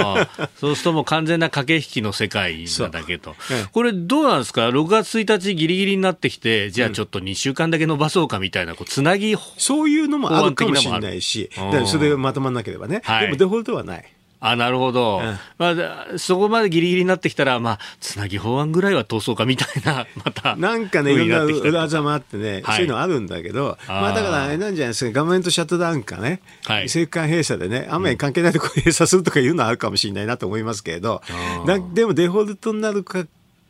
[0.59, 3.37] そうするともう完全な駆け引きの世界なだけと、
[3.73, 11.51] これどうなんですか？6月1日ギリギリになってきてじゃあちょっと2週間だけ伸ばそうかみたいなこうつなぎそういうのもあるかもしれないし
[11.87, 14.05] それがまとまらなければね、はい、でもデフォルトはない
[14.51, 15.39] あなるほど、うん。
[15.59, 22.77] まあ、そこまでギリギリになってきたら、まあ、つなぎ法案ぐらいは通そうかみたいな、 また、なんかね、いろんな裏技もあってね、はい。
[22.77, 26.85] そういうのあるんだけど、まあだからあれなんじゃないですか、画面とシャットダウンかね、はい。
[26.85, 31.23] 政府間閉鎖でね、あんまり関係ないところ閉鎖するとかいうのはあるかもしれないなと思いますけれど。
[31.29, 33.25] あ、ーだでもデフォルトになるか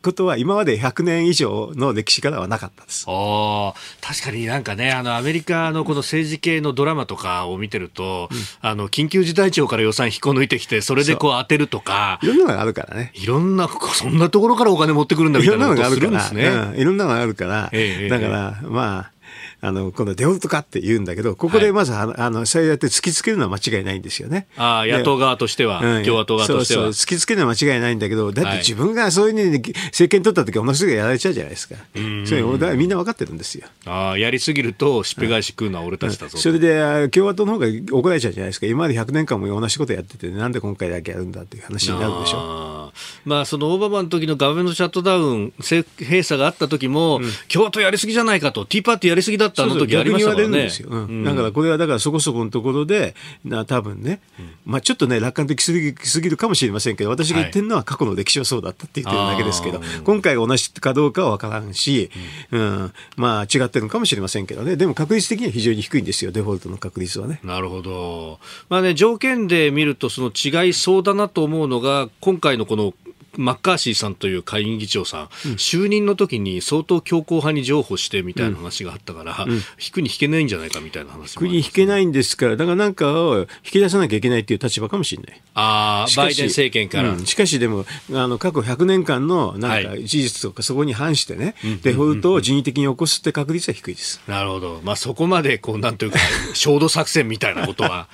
[0.07, 3.05] ことは今まで100年以上の歴史からはなかったです。
[3.09, 8.29] ああ確かになんかね、あの、アメリカのこの政治系のドラマとかを見てると、
[8.61, 12.19] あの、緊急事態庁から予算引っこ抜いてきて、それでこう当てるとか。
[12.23, 13.11] い、ろんなのがあるからね。
[13.15, 16.73] いろんな、そんなところからお金持ってくるんだみたいいろんななことをのがあるから、するんですね。
[16.73, 16.79] うん。
[16.79, 18.09] いろんなのがあるから、ええ。
[18.09, 19.16] だから、まあ、
[19.59, 24.47] あの、このデフォルトかって言うんだけど、ここでまず、あのあの、そうやって突きつけるのは間違いないんですよね。
[24.55, 26.83] ああ、野党側としては、うん共和党側としては。
[26.83, 31.75] そうそう突きつけるのは間違いないんだけど、だっはいて自分がそういうふうに政権取った時はものすぐやられちゃうじゃないですか。
[31.93, 31.99] そ
[32.35, 33.67] れだからみんな分かってるんですよ。
[33.85, 36.37] ああ、やりすぎると、しっぺ返し食うのは俺たちだぞと。
[36.37, 38.67] それであ共和党の方が怒られちゃうじゃないですか。
[38.67, 42.37] 今まで100年間も同じことやってて、なんで今回だけやるんだっていう話になるでしょ。
[42.37, 45.83] あーまあ、そのオバマの時のガバメントシャットダウン、閉
[46.21, 47.19] 鎖があった時も、
[47.51, 50.49] 共和党やりすぎじゃないかと、ティーパーティーやりすぎだったあの時ありましたからね。
[50.49, 51.23] 逆に言われるんですよ、うん。
[51.23, 54.21] だからこれはだからそこそこのところで、な多分ね、
[54.65, 62.09] まあ、ちょっとね、楽観的すぎすぎるかもしれませんけど、私が言ってるのは過去の歴史はそうだったって言ってるだけですけど今回が同じかどうかは分からんし、
[62.51, 62.93] うん。
[63.15, 67.39] まあ、違ってるのかもしれませんけどね、でも確率的には非常に低いんですよ、デフォルトの確率はね。
[67.43, 68.39] なるほど。
[68.69, 72.93] まあね、条件で見ると、その違いそうだなと思うのが、今回のこの、
[73.37, 75.25] マッカーシーさんという下院議長さん、
[75.55, 79.45] 就任の時に相当強硬派に譲歩してみたいな話があったから、
[79.79, 85.41] 引くに引けないんじゃないかみたいな話もあ国りに引けないんですから、だからなんかを引き出さなきゃいけないっていう立場かもしれない。
[85.53, 87.11] あバイデン政権から。
[87.11, 94.21] うんしかしでも、あの過去100年間のなんかはい事実とか、そこに反してね、デフォルトを人為的に起こすって確率は低いです。
[94.27, 94.81] なるほど。
[94.83, 96.19] まあそこまで、こう、なんというか、
[96.53, 98.07] 焦土作戦みたいなことは。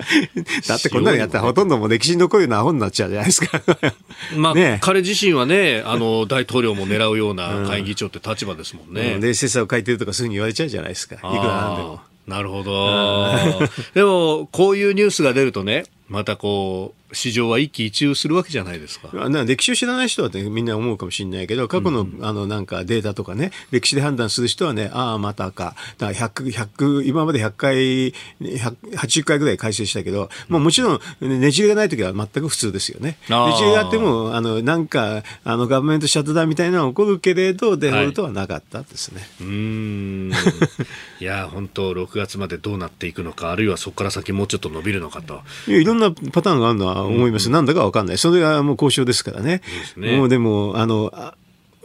[0.68, 3.62] だってこんなのやったらほとんどもう歴史に残るようなアホになっちゃうじゃないですか。
[4.36, 9.18] まあ、 彼自身はね、あの、大統領も狙うような会議長って立場ですもんね。
[9.20, 11.16] 冷静さを書いてるとかそういうふうに言われちゃうじゃないですか。
[11.16, 12.00] いくらなんでも。
[12.28, 13.60] なるほど。
[13.94, 19.10] でも、こういうニュースが出るとね、またこう、市場は一喜一憂するわけじゃないですか。
[19.14, 33.18] あな歴史を知らない人は、ね、みんな思うかもしれないけど、過去の,、あのなんかデータとかね、歴史で判断する人はね、ああ、またか、だから100、100、今まで100回、100 80回ぐらい改正したけど、まあ、もちろん、ねじれがないときは全く普通ですよね。
[33.30, 39.22] ねじれがあっても、あのなんか、あのガバメントシャットダウンみたいなのが起こるけれど、デフォルトはなかったですね。
[39.42, 40.32] うーん。
[41.20, 45.42] いや、本当6月までどうなっていくのか、あるいはそこから先もうちょっと伸びるのかと。
[45.68, 47.50] いろんなパターンがあるのは思います。
[47.50, 48.18] なんだかわかんない。
[48.18, 49.62] それがもう交渉ですからね。
[49.94, 51.36] すねもうでも、あの、あ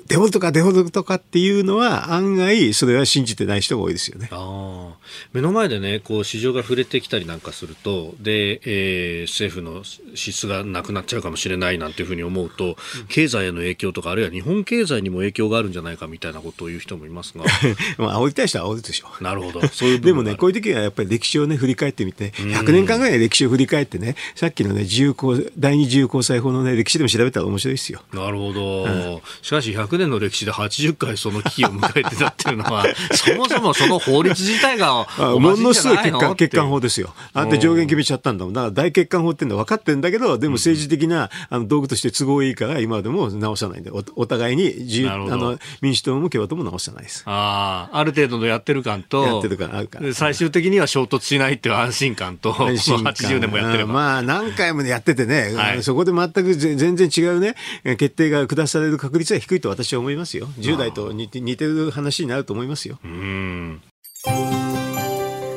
[0.09, 4.29] デフォルトかデフォルトかっていうのは案外それは信じてない人が多いですよね。
[4.33, 4.99] ああ
[5.33, 12.77] 目の前でね、こう市場が触れてきたりなんかすると、で、えー政府の支出がなくなっちゃうかもしれないなんていうふうに思うと、
[13.09, 17.45] 経済への影響とか、あるいは日本経済にも影響があるんじゃないかみたいなことを言う人もいますが、
[17.99, 19.23] まあ、煽りたい人は煽るでしょう。
[19.23, 28.03] なるほど、そういう部でもね、こういう時はやっぱり歴史をね、振り返ってみて、100年間ぐらい歴史を振り返ってね、さっきのね、自由公第二自由交際法のね、歴史でも調べたら面白いですよ。
[28.13, 37.15] なるほど、しかし100年の歴史で80回その危機を迎えてたっていうのは、 そもそもその法律自体があおかしいんものすごいじゃないの欠陥欠陥って法ですよ。
[37.35, 38.55] あんた上限決めちゃったんだもん。
[38.55, 47.23] だから大欠陥法っていうのは分かってるんだけど、でも政治的なあの道具として都合いいから、今でも直さないんで、おお互いに自由あの民主党も共和党も直さないです。
[47.27, 53.91] ああ、ある程度のやってる感と、やってる感あるからで最終的には衝突しないっていう安心感と、安心感80年もやってれば。
[53.91, 57.55] うんまあ何回もやっててね、はいそこで全くぜ全然違うね、
[57.97, 60.47] 決定が下される確率は低いと私は思いますよ。
[60.59, 62.99] 10代と似て似てる話になると思いますよ。
[63.05, 63.83] うん。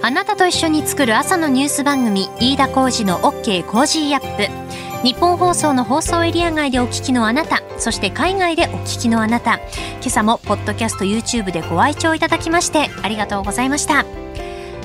[0.03, 4.71] あなたと一緒に作る朝のニュース番組飯田浩司の OK コージーアップ。
[5.03, 9.55] ニッポン放送の放送エリア外でお聞きのあなたそして海外でお聞きのあなた。
[9.55, 14.05] 今朝もポッドキャスト YouTube でご愛聴いただきましてありがとうございました。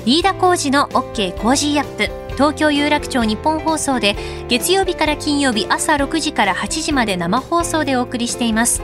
[0.05, 2.27] 飯田浩司の OK コージーアップ。
[2.37, 4.15] 東京有楽町ニッポン放送で
[4.47, 8.83] 月曜日から金曜日朝6時から8時まで生放送でお送りしています